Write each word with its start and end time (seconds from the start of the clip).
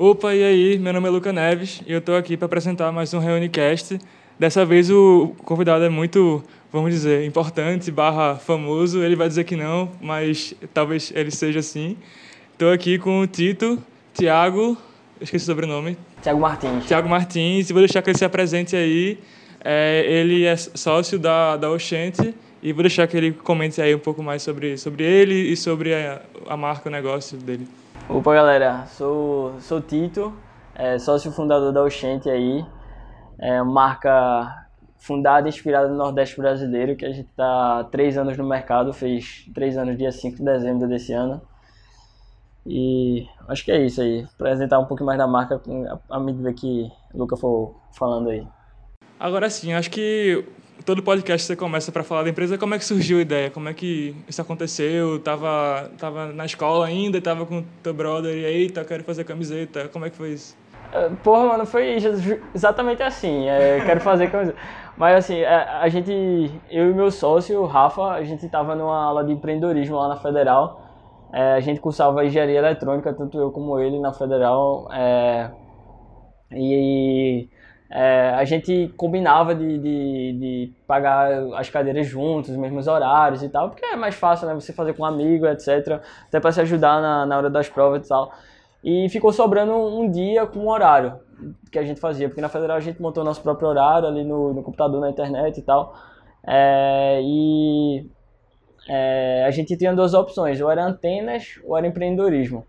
Opa, 0.00 0.32
e 0.32 0.44
aí? 0.44 0.78
Meu 0.78 0.92
nome 0.92 1.08
é 1.08 1.10
Luca 1.10 1.32
Neves 1.32 1.82
e 1.84 1.90
eu 1.90 1.98
estou 1.98 2.16
aqui 2.16 2.36
para 2.36 2.46
apresentar 2.46 2.92
mais 2.92 3.12
um 3.12 3.18
Reunecast. 3.18 3.98
Dessa 4.38 4.64
vez 4.64 4.88
o 4.92 5.34
convidado 5.44 5.84
é 5.84 5.88
muito, 5.88 6.40
vamos 6.72 6.92
dizer, 6.92 7.26
importante, 7.26 7.90
barra 7.90 8.36
famoso. 8.36 9.02
Ele 9.02 9.16
vai 9.16 9.26
dizer 9.26 9.42
que 9.42 9.56
não, 9.56 9.90
mas 10.00 10.54
talvez 10.72 11.12
ele 11.16 11.32
seja 11.32 11.58
assim. 11.58 11.96
Estou 12.52 12.70
aqui 12.70 12.96
com 12.96 13.22
o 13.22 13.26
Tito, 13.26 13.76
Tiago, 14.14 14.78
esqueci 15.20 15.42
o 15.42 15.46
sobrenome. 15.46 15.98
Tiago 16.22 16.38
Martins. 16.38 16.86
Tiago 16.86 17.08
Martins, 17.08 17.68
e 17.68 17.72
vou 17.72 17.82
deixar 17.82 18.00
que 18.00 18.10
ele 18.10 18.18
se 18.18 18.24
apresente 18.24 18.76
aí. 18.76 19.18
É, 19.64 20.04
ele 20.06 20.44
é 20.44 20.54
sócio 20.56 21.18
da, 21.18 21.56
da 21.56 21.68
Oxente 21.72 22.32
e 22.62 22.72
vou 22.72 22.84
deixar 22.84 23.08
que 23.08 23.16
ele 23.16 23.32
comente 23.32 23.82
aí 23.82 23.92
um 23.96 23.98
pouco 23.98 24.22
mais 24.22 24.42
sobre, 24.42 24.78
sobre 24.78 25.02
ele 25.02 25.34
e 25.34 25.56
sobre 25.56 25.92
a, 25.92 26.22
a 26.46 26.56
marca, 26.56 26.88
o 26.88 26.92
negócio 26.92 27.36
dele. 27.36 27.66
Opa, 28.10 28.32
galera. 28.32 28.86
Sou, 28.86 29.60
sou 29.60 29.82
Tito, 29.82 30.32
é, 30.74 30.98
sócio 30.98 31.30
fundador 31.30 31.74
da 31.74 31.82
Oxente 31.82 32.30
aí. 32.30 32.64
É 33.38 33.60
uma 33.60 33.70
marca 33.70 34.66
fundada 34.96 35.46
e 35.46 35.50
inspirada 35.50 35.88
no 35.88 35.94
Nordeste 35.94 36.38
brasileiro, 36.38 36.96
que 36.96 37.04
a 37.04 37.12
gente 37.12 37.28
está 37.28 37.84
três 37.92 38.16
anos 38.16 38.38
no 38.38 38.48
mercado, 38.48 38.94
fez 38.94 39.44
três 39.52 39.76
anos 39.76 39.98
dia 39.98 40.10
5 40.10 40.38
de 40.38 40.42
dezembro 40.42 40.88
desse 40.88 41.12
ano. 41.12 41.42
E 42.66 43.26
acho 43.46 43.62
que 43.62 43.70
é 43.70 43.84
isso 43.84 44.00
aí. 44.00 44.26
Apresentar 44.34 44.78
um 44.78 44.86
pouco 44.86 45.04
mais 45.04 45.18
da 45.18 45.26
marca 45.26 45.60
à 46.08 46.18
medida 46.18 46.50
que 46.54 46.90
o 47.12 47.18
Luca 47.18 47.36
for 47.36 47.76
falando 47.92 48.30
aí. 48.30 48.46
Agora 49.20 49.50
sim, 49.50 49.74
acho 49.74 49.90
que 49.90 50.46
todo 50.84 51.02
podcast 51.02 51.46
você 51.46 51.56
começa 51.56 51.92
para 51.92 52.02
falar 52.02 52.22
da 52.22 52.30
empresa, 52.30 52.56
como 52.58 52.74
é 52.74 52.78
que 52.78 52.84
surgiu 52.84 53.18
a 53.18 53.22
ideia? 53.22 53.50
Como 53.50 53.68
é 53.68 53.74
que 53.74 54.14
isso 54.28 54.40
aconteceu? 54.40 55.18
Tava, 55.20 55.90
tava 55.98 56.26
na 56.32 56.44
escola 56.44 56.86
ainda, 56.86 57.20
tava 57.20 57.44
com 57.46 57.64
teu 57.82 57.94
brother 57.94 58.34
e 58.34 58.44
eita, 58.44 58.84
quero 58.84 59.04
fazer 59.04 59.24
camiseta. 59.24 59.88
Como 59.88 60.04
é 60.04 60.10
que 60.10 60.16
foi 60.16 60.30
isso? 60.30 60.56
É, 60.92 61.08
porra, 61.22 61.46
mano, 61.46 61.66
foi 61.66 61.96
exatamente 62.54 63.02
assim. 63.02 63.48
É, 63.48 63.80
quero 63.84 64.00
fazer 64.00 64.30
camiseta. 64.30 64.58
Mas 64.96 65.16
assim, 65.16 65.36
a, 65.44 65.50
é, 65.50 65.68
a, 65.82 65.88
gente, 65.88 66.10
eu 66.70 66.90
e 66.90 66.94
meu 66.94 67.10
sócio, 67.10 67.60
o 67.60 67.66
Rafa, 67.66 68.10
a 68.12 68.24
gente 68.24 68.48
tava 68.48 68.74
numa 68.74 69.04
aula 69.04 69.24
de 69.24 69.32
empreendedorismo 69.32 69.96
lá 69.96 70.08
na 70.08 70.16
Federal. 70.16 70.82
É, 71.32 71.52
a 71.52 71.60
gente 71.60 71.80
cursava 71.80 72.24
engenharia 72.24 72.58
eletrônica, 72.58 73.12
tanto 73.12 73.38
eu 73.38 73.50
como 73.50 73.78
ele 73.78 73.98
na 74.00 74.12
Federal. 74.12 74.88
É, 74.92 75.50
e 76.52 77.48
é, 77.90 78.34
a 78.36 78.44
gente 78.44 78.92
combinava 78.96 79.54
de, 79.54 79.78
de, 79.78 80.32
de, 80.38 80.72
pagar 80.86 81.30
as 81.54 81.70
cadeiras 81.70 82.06
juntos, 82.06 82.50
os 82.50 82.56
mesmos 82.56 82.86
horários 82.86 83.42
e 83.42 83.48
tal, 83.48 83.70
porque 83.70 83.84
é 83.84 83.96
mais 83.96 84.14
fácil, 84.14 84.46
né? 84.46 84.54
Você 84.54 84.72
fazer 84.74 84.92
com 84.92 85.02
um 85.02 85.06
amigo, 85.06 85.46
etc. 85.46 86.00
Até 86.26 86.38
para 86.38 86.52
se 86.52 86.60
ajudar 86.60 87.00
na, 87.00 87.24
na 87.24 87.38
hora 87.38 87.48
das 87.48 87.68
provas 87.68 88.04
e 88.04 88.08
tal. 88.08 88.30
E 88.84 89.08
ficou 89.08 89.32
sobrando 89.32 89.72
um 89.72 90.10
dia 90.10 90.46
com 90.46 90.60
um 90.60 90.68
horário 90.68 91.18
que 91.72 91.78
a 91.78 91.82
gente 91.82 92.00
fazia, 92.00 92.28
porque 92.28 92.40
na 92.40 92.48
Federal 92.48 92.76
a 92.76 92.80
gente 92.80 93.00
montou 93.00 93.24
nosso 93.24 93.42
próprio 93.42 93.68
horário 93.68 94.06
ali 94.06 94.24
no, 94.24 94.52
no 94.52 94.62
computador, 94.62 95.00
na 95.00 95.10
internet 95.10 95.58
e 95.58 95.62
tal. 95.62 95.94
É, 96.46 97.20
e 97.22 98.06
é, 98.88 99.44
a 99.46 99.50
gente 99.50 99.76
tinha 99.76 99.94
duas 99.94 100.12
opções, 100.12 100.60
ou 100.60 100.70
era 100.70 100.84
antenas 100.84 101.58
ou 101.64 101.76
era 101.76 101.86
empreendedorismo. 101.86 102.66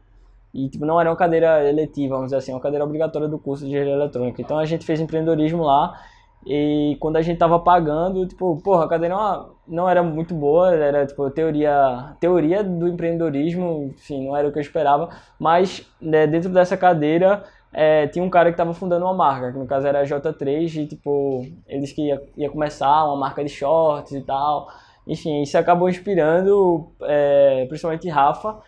E 0.53 0.69
tipo, 0.69 0.85
não 0.85 0.99
era 0.99 1.09
uma 1.09 1.15
cadeira 1.15 1.67
eletiva, 1.67 2.15
vamos 2.15 2.27
dizer 2.27 2.37
assim, 2.37 2.51
uma 2.51 2.59
cadeira 2.59 2.83
obrigatória 2.83 3.27
do 3.27 3.37
curso 3.37 3.63
de 3.63 3.69
engenharia 3.69 3.93
eletrônica. 3.93 4.41
Então 4.41 4.57
a 4.57 4.65
gente 4.65 4.85
fez 4.85 4.99
empreendedorismo 4.99 5.63
lá 5.63 5.99
e 6.45 6.95
quando 6.99 7.17
a 7.17 7.21
gente 7.21 7.37
tava 7.37 7.59
pagando, 7.59 8.25
tipo, 8.25 8.57
porra, 8.63 8.85
a 8.85 8.87
cadeira 8.87 9.15
não, 9.15 9.49
não 9.67 9.89
era 9.89 10.01
muito 10.01 10.33
boa, 10.33 10.73
era 10.73 11.05
tipo 11.05 11.29
teoria, 11.31 12.15
teoria 12.19 12.63
do 12.63 12.87
empreendedorismo, 12.87 13.91
enfim, 13.95 14.27
não 14.27 14.35
era 14.35 14.47
o 14.47 14.51
que 14.51 14.57
eu 14.57 14.61
esperava, 14.61 15.09
mas 15.37 15.85
né, 16.01 16.25
dentro 16.25 16.49
dessa 16.49 16.77
cadeira 16.77 17.43
é, 17.73 18.07
tinha 18.07 18.23
um 18.23 18.29
cara 18.29 18.49
que 18.49 18.53
estava 18.53 18.73
fundando 18.73 19.05
uma 19.05 19.13
marca, 19.13 19.51
que 19.51 19.59
no 19.59 19.67
caso 19.67 19.85
era 19.85 19.99
a 19.99 20.03
J3, 20.03 20.75
e 20.75 20.87
tipo, 20.87 21.45
eles 21.67 21.91
que 21.91 22.07
ia, 22.07 22.21
ia 22.37 22.49
começar 22.49 23.05
uma 23.05 23.17
marca 23.17 23.43
de 23.43 23.49
shorts 23.49 24.13
e 24.13 24.21
tal. 24.21 24.69
Enfim, 25.05 25.41
isso 25.41 25.57
acabou 25.57 25.89
inspirando 25.89 26.91
é, 27.01 27.65
principalmente 27.67 28.07
Rafa, 28.09 28.59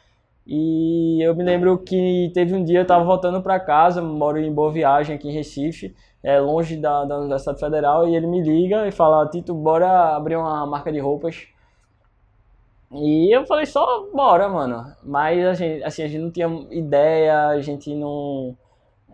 e 0.46 1.22
eu 1.22 1.36
me 1.36 1.44
lembro 1.44 1.78
que 1.78 2.32
teve 2.34 2.56
um 2.56 2.64
dia 2.64 2.80
eu 2.80 2.84
estava 2.84 3.04
voltando 3.04 3.42
para 3.42 3.60
casa, 3.60 4.02
moro 4.02 4.40
em 4.40 4.52
Boa 4.52 4.72
Viagem 4.72 5.16
aqui 5.16 5.30
em 5.30 5.34
Recife, 5.34 5.96
é 6.24 6.40
longe 6.40 6.78
da, 6.78 7.06
da 7.06 7.20
Universidade 7.20 7.60
Federal, 7.60 8.08
e 8.08 8.16
ele 8.16 8.28
me 8.28 8.42
liga 8.42 8.88
e 8.88 8.92
fala: 8.92 9.28
Tito, 9.28 9.54
bora 9.54 10.16
abrir 10.16 10.36
uma 10.36 10.66
marca 10.66 10.92
de 10.92 11.00
roupas. 11.00 11.48
E 12.92 13.36
eu 13.36 13.46
falei: 13.46 13.66
só 13.66 14.08
bora, 14.14 14.50
mano. 14.50 14.94
Mas 15.04 15.46
a 15.46 15.54
gente, 15.54 15.84
assim, 15.84 16.04
a 16.04 16.08
gente 16.08 16.22
não 16.22 16.32
tinha 16.32 16.48
ideia, 16.72 17.48
a 17.48 17.62
gente 17.62 17.94
não, 17.96 18.56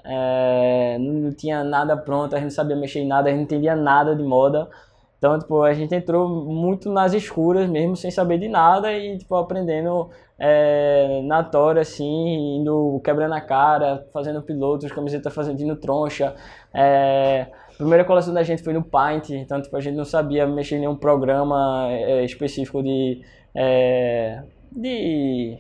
é, 0.04 0.98
não 1.00 1.32
tinha 1.32 1.64
nada 1.64 1.96
pronto, 1.96 2.34
a 2.34 2.38
gente 2.38 2.46
não 2.46 2.52
sabia 2.52 2.76
mexer 2.76 3.00
em 3.00 3.08
nada, 3.08 3.30
a 3.30 3.32
gente 3.32 3.38
não 3.40 3.46
entendia 3.46 3.76
nada 3.76 4.16
de 4.16 4.24
moda. 4.24 4.70
Então, 5.18 5.38
tipo, 5.40 5.64
a 5.64 5.74
gente 5.74 5.96
entrou 5.96 6.30
muito 6.30 6.92
nas 6.92 7.14
escuras 7.14 7.68
mesmo, 7.68 7.96
sem 7.96 8.12
saber 8.12 8.38
de 8.38 8.48
nada 8.48 8.94
e, 8.94 9.18
tipo, 9.18 9.36
aprendendo 9.36 10.10
é, 10.38 11.22
na 11.24 11.44
tora, 11.44 11.82
assim, 11.82 12.60
indo 12.60 13.02
quebrando 13.04 13.34
a 13.34 13.42
cara, 13.42 14.06
fazendo 14.14 14.44
pilotos, 14.44 14.92
camiseta 14.92 15.32
fazendo 15.32 15.76
troncha. 15.76 16.36
É, 16.74 17.48
a 17.74 17.78
primeira 17.78 18.06
coleção 18.06 18.34
da 18.34 18.44
gente 18.44 18.62
foi 18.62 18.74
no 18.74 18.84
Paint, 18.84 19.32
então, 19.32 19.60
tipo, 19.62 19.76
a 19.76 19.82
gente 19.82 19.96
não 19.96 20.06
sabia 20.06 20.46
mexer 20.46 20.76
em 20.76 20.82
nenhum 20.82 20.96
programa 20.96 21.88
é, 21.90 22.24
específico 22.24 22.84
de, 22.84 23.24
é, 23.56 24.44
de, 24.72 25.58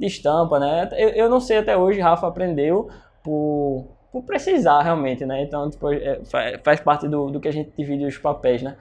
de 0.00 0.06
estampa, 0.06 0.58
né? 0.58 0.88
Eu, 0.92 1.10
eu 1.10 1.30
não 1.30 1.40
sei 1.40 1.58
até 1.58 1.76
hoje, 1.76 2.00
Rafa 2.00 2.26
aprendeu 2.26 2.88
por 3.22 3.95
por 4.16 4.22
precisar 4.24 4.80
realmente, 4.80 5.26
né? 5.26 5.42
Então, 5.42 5.68
tipo, 5.68 5.92
é, 5.92 6.22
faz 6.64 6.80
parte 6.80 7.06
do, 7.06 7.30
do 7.30 7.38
que 7.38 7.48
a 7.48 7.52
gente 7.52 7.70
divide 7.76 8.06
os 8.06 8.16
papéis, 8.16 8.62
né? 8.62 8.74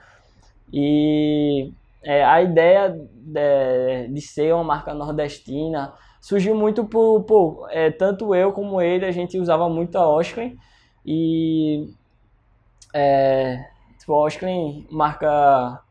E 0.72 1.73
é, 2.01 2.23
a 2.23 2.41
ideia 2.41 2.90
de, 2.90 4.07
de, 4.13 4.22
ser 4.22 4.53
uma 4.53 4.63
marca 4.63 4.94
nordestina 4.94 5.94
surgiu 6.22 6.56
muito 6.56 6.85
por, 6.85 7.23
por 7.23 7.68
é, 7.69 7.91
tanto 7.91 8.34
eu 8.34 8.53
como 8.53 8.81
ele, 8.81 9.06
a 9.06 9.12
gente 9.12 9.38
usava 9.38 9.68
muito 9.68 9.97
a 9.97 10.07
Osklin 10.07 10.57
e 11.06 11.94
é, 12.94 13.62
tipo, 14.00 14.13
a 14.13 14.29
marca 14.90 15.81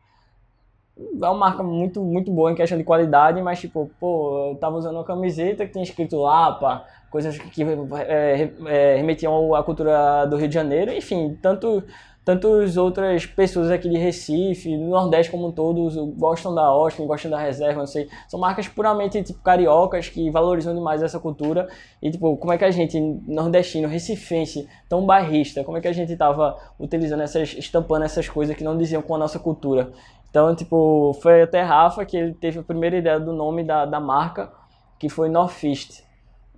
é 0.97 1.27
uma 1.27 1.35
marca 1.35 1.61
muito, 1.61 2.01
muito 2.01 2.31
boa 2.31 2.51
em 2.51 2.55
questão 2.55 2.77
de 2.77 2.83
qualidade, 2.83 3.41
mas 3.43 3.59
tipo, 3.59 3.91
pô, 3.99 4.49
eu 4.49 4.55
tava 4.55 4.77
usando 4.77 4.95
uma 4.95 5.03
camiseta 5.03 5.65
que 5.65 5.73
tinha 5.73 5.83
escrito 5.83 6.17
Lapa, 6.17 6.83
coisas 7.09 7.37
que 7.37 7.63
é, 8.07 8.51
é, 8.67 8.95
remetiam 8.95 9.53
à 9.55 9.63
cultura 9.63 10.25
do 10.25 10.37
Rio 10.37 10.47
de 10.47 10.53
Janeiro, 10.53 10.91
enfim, 10.91 11.37
tanto 11.41 11.83
tantas 12.25 12.75
outras 12.75 13.27
pessoas 13.27 13.69
aqui 13.69 13.87
de 13.87 13.97
Recife, 13.99 14.75
do 14.75 14.85
Nordeste 14.85 15.31
como 15.31 15.47
um 15.47 15.51
todo, 15.51 16.07
gostam 16.17 16.55
da 16.55 16.63
Austin, 16.63 17.05
gostam 17.05 17.29
da 17.29 17.37
reserva, 17.37 17.77
não 17.77 17.85
sei. 17.85 18.09
São 18.27 18.39
marcas 18.39 18.67
puramente 18.67 19.21
tipo 19.21 19.39
cariocas 19.43 20.09
que 20.09 20.31
valorizam 20.31 20.73
demais 20.73 21.03
essa 21.03 21.19
cultura. 21.19 21.69
E 22.01 22.09
tipo, 22.09 22.35
como 22.37 22.51
é 22.51 22.57
que 22.57 22.65
a 22.65 22.71
gente, 22.71 22.99
nordestino, 22.99 23.87
recifense, 23.87 24.67
tão 24.89 25.05
bairrista, 25.05 25.63
como 25.63 25.77
é 25.77 25.81
que 25.81 25.87
a 25.87 25.93
gente 25.93 26.17
tava 26.17 26.57
utilizando 26.79 27.21
essas, 27.21 27.53
estampando 27.53 28.05
essas 28.05 28.27
coisas 28.27 28.55
que 28.55 28.63
não 28.63 28.75
diziam 28.75 29.03
com 29.03 29.13
a 29.13 29.19
nossa 29.19 29.37
cultura? 29.37 29.91
Então, 30.31 30.55
tipo, 30.55 31.13
foi 31.21 31.43
até 31.43 31.61
Rafa 31.61 32.03
que 32.05 32.17
ele 32.17 32.33
teve 32.33 32.57
a 32.57 32.63
primeira 32.63 32.97
ideia 32.97 33.19
do 33.19 33.31
nome 33.31 33.63
da, 33.63 33.85
da 33.85 33.99
marca, 33.99 34.51
que 34.97 35.09
foi 35.09 35.29
Northeast. 35.29 36.03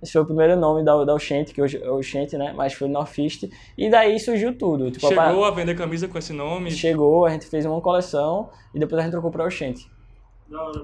Esse 0.02 0.12
foi 0.12 0.22
o 0.22 0.24
primeiro 0.24 0.56
nome 0.56 0.84
da, 0.84 1.04
da 1.04 1.14
Oxente, 1.14 1.52
que 1.52 1.60
hoje 1.60 1.82
é 1.82 1.90
Oxente, 1.90 2.36
né? 2.36 2.52
Mas 2.56 2.72
foi 2.72 2.88
Northeast. 2.88 3.50
E 3.76 3.90
daí 3.90 4.18
surgiu 4.18 4.56
tudo. 4.56 4.90
Tipo, 4.90 5.08
Chegou 5.08 5.44
a, 5.44 5.48
a 5.48 5.50
vender 5.50 5.76
camisa 5.76 6.06
com 6.06 6.18
esse 6.18 6.32
nome? 6.32 6.70
Chegou, 6.70 7.26
a 7.26 7.30
gente 7.30 7.46
fez 7.46 7.66
uma 7.66 7.80
coleção 7.80 8.50
e 8.74 8.78
depois 8.78 9.00
a 9.00 9.02
gente 9.02 9.12
trocou 9.12 9.30
para 9.30 9.44
Oxente. 9.44 9.90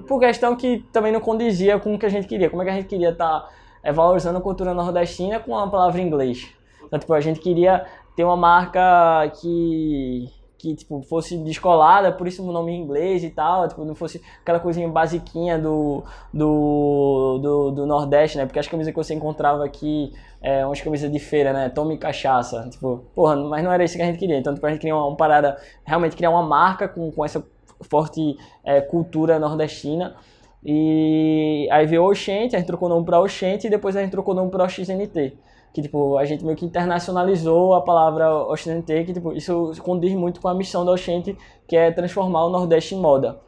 Por 0.06 0.20
questão 0.20 0.54
que 0.56 0.84
também 0.92 1.12
não 1.12 1.20
condizia 1.20 1.78
com 1.78 1.94
o 1.94 1.98
que 1.98 2.06
a 2.06 2.08
gente 2.08 2.26
queria. 2.26 2.50
Como 2.50 2.62
é 2.62 2.64
que 2.64 2.70
a 2.70 2.74
gente 2.74 2.86
queria 2.86 3.10
estar 3.10 3.40
tá, 3.40 3.48
é, 3.82 3.92
valorizando 3.92 4.38
a 4.38 4.42
cultura 4.42 4.74
nordestina 4.74 5.40
com 5.40 5.56
a 5.56 5.68
palavra 5.68 6.00
em 6.00 6.06
inglês? 6.06 6.48
Então, 6.84 6.98
tipo, 6.98 7.14
a 7.14 7.20
gente 7.20 7.40
queria 7.40 7.86
ter 8.14 8.24
uma 8.24 8.36
marca 8.36 9.30
que 9.40 10.28
que 10.64 10.74
tipo 10.74 11.02
fosse 11.02 11.36
descolada, 11.36 12.10
por 12.10 12.26
isso 12.26 12.42
o 12.42 12.50
nome 12.50 12.72
em 12.72 12.80
inglês 12.80 13.22
e 13.22 13.28
tal, 13.28 13.68
tipo, 13.68 13.84
não 13.84 13.94
fosse 13.94 14.22
aquela 14.40 14.58
coisinha 14.58 14.88
basiquinha 14.88 15.58
do, 15.58 16.02
do, 16.32 17.38
do, 17.42 17.70
do 17.72 17.86
Nordeste, 17.86 18.38
né? 18.38 18.46
Porque 18.46 18.58
as 18.58 18.66
camisas 18.66 18.90
que 18.90 18.96
você 18.96 19.12
encontrava 19.12 19.62
aqui, 19.62 20.14
é, 20.40 20.64
umas 20.64 20.80
camisas 20.80 21.12
de 21.12 21.18
feira, 21.18 21.52
né? 21.52 21.68
Tome 21.68 21.98
cachaça, 21.98 22.66
tipo, 22.70 23.04
porra, 23.14 23.36
mas 23.36 23.62
não 23.62 23.70
era 23.70 23.84
isso 23.84 23.94
que 23.96 24.02
a 24.02 24.06
gente 24.06 24.18
queria. 24.18 24.38
Então, 24.38 24.54
tipo, 24.54 24.66
a 24.66 24.70
gente 24.70 24.80
queria 24.80 24.96
uma, 24.96 25.06
uma 25.06 25.16
parada, 25.16 25.58
realmente 25.84 26.16
criar 26.16 26.30
uma 26.30 26.42
marca 26.42 26.88
com, 26.88 27.12
com 27.12 27.22
essa 27.22 27.44
forte 27.82 28.38
é, 28.64 28.80
cultura 28.80 29.38
nordestina. 29.38 30.16
E 30.64 31.68
aí 31.70 31.84
veio 31.84 32.04
o 32.04 32.08
Oxente, 32.08 32.56
a 32.56 32.58
gente 32.58 32.66
trocou 32.66 32.88
o 32.88 32.90
nome 32.90 33.04
para 33.04 33.20
Oxente 33.20 33.66
e 33.66 33.70
depois 33.70 33.94
a 33.96 34.00
gente 34.00 34.12
trocou 34.12 34.32
o 34.32 34.36
nome 34.36 34.50
para 34.50 34.66
XNT 34.66 35.36
que 35.74 35.82
tipo 35.82 36.16
a 36.16 36.24
gente 36.24 36.44
meio 36.44 36.56
que 36.56 36.64
internacionalizou 36.64 37.74
a 37.74 37.82
palavra 37.82 38.32
Oxente, 38.32 39.04
que 39.04 39.12
tipo 39.12 39.32
isso 39.32 39.72
condiz 39.82 40.12
muito 40.14 40.40
com 40.40 40.46
a 40.46 40.54
missão 40.54 40.84
da 40.84 40.92
Oxente, 40.92 41.36
que 41.66 41.76
é 41.76 41.90
transformar 41.90 42.46
o 42.46 42.50
Nordeste 42.50 42.94
em 42.94 43.00
moda. 43.00 43.40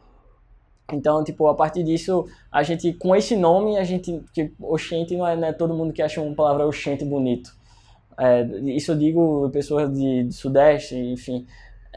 Então, 0.91 1.23
tipo, 1.23 1.47
a 1.47 1.55
partir 1.55 1.83
disso, 1.83 2.25
a 2.51 2.63
gente, 2.63 2.93
com 2.93 3.13
esse 3.15 3.35
nome, 3.35 3.77
a 3.77 3.83
gente, 3.83 4.23
tipo, 4.33 4.73
Oxente 4.73 5.17
não 5.17 5.27
é, 5.27 5.35
não 5.35 5.47
é 5.47 5.53
todo 5.53 5.73
mundo 5.73 5.91
que 5.93 6.01
acha 6.01 6.21
uma 6.21 6.35
palavra 6.35 6.65
Oxente 6.65 7.03
bonito. 7.03 7.51
É, 8.17 8.43
isso 8.75 8.91
eu 8.91 8.97
digo 8.97 9.49
pessoas 9.51 9.91
de, 9.93 10.23
de 10.23 10.33
Sudeste, 10.33 10.95
enfim, 10.95 11.45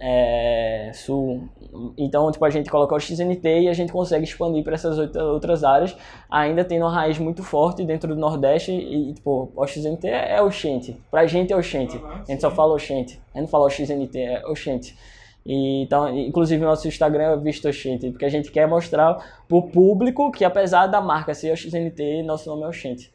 é, 0.01 0.91
Sul. 0.95 1.49
Então, 1.97 2.31
tipo, 2.33 2.45
a 2.45 2.51
gente 2.51 2.71
coloca 2.71 2.95
o 2.95 2.99
XNT 2.99 3.61
e 3.61 3.69
a 3.69 3.73
gente 3.73 3.93
consegue 3.93 4.25
expandir 4.25 4.65
para 4.65 4.75
essas 4.75 4.99
outras 4.99 5.63
áreas, 5.63 5.97
ainda 6.29 6.65
tendo 6.65 6.83
uma 6.83 6.93
raiz 6.93 7.19
muito 7.19 7.43
forte 7.43 7.85
dentro 7.85 8.15
do 8.15 8.21
Nordeste 8.21 8.73
e, 8.73 9.13
tipo, 9.13 9.53
o 9.55 9.67
XNT 9.67 10.09
é 10.09 10.41
Oxente. 10.43 10.97
Pra 11.11 11.27
gente 11.27 11.53
é 11.53 11.57
Oxente. 11.57 12.01
A 12.03 12.25
gente 12.25 12.41
só 12.41 12.51
fala 12.51 12.75
Oxente. 12.75 13.21
A 13.35 13.39
gente 13.39 13.43
não 13.43 13.49
fala 13.49 13.67
o 13.67 13.71
XNT, 13.71 14.19
é 14.19 14.47
Oxente. 14.47 14.97
E, 15.45 15.83
então, 15.83 16.09
inclusive, 16.17 16.65
nosso 16.65 16.89
Instagram 16.89 17.33
é 17.33 17.37
Visto 17.37 17.69
Oxente, 17.69 18.11
porque 18.11 18.25
a 18.25 18.29
gente 18.31 18.51
quer 18.51 18.67
mostrar 18.67 19.15
para 19.47 19.57
o 19.57 19.63
público 19.63 20.33
que, 20.33 20.45
apesar 20.45 20.87
da 20.87 21.01
marca 21.01 21.35
ser 21.35 21.53
o 21.53 21.57
XNT, 21.57 22.23
nosso 22.25 22.49
nome 22.49 22.65
é 22.65 22.69
Oxente. 22.69 23.13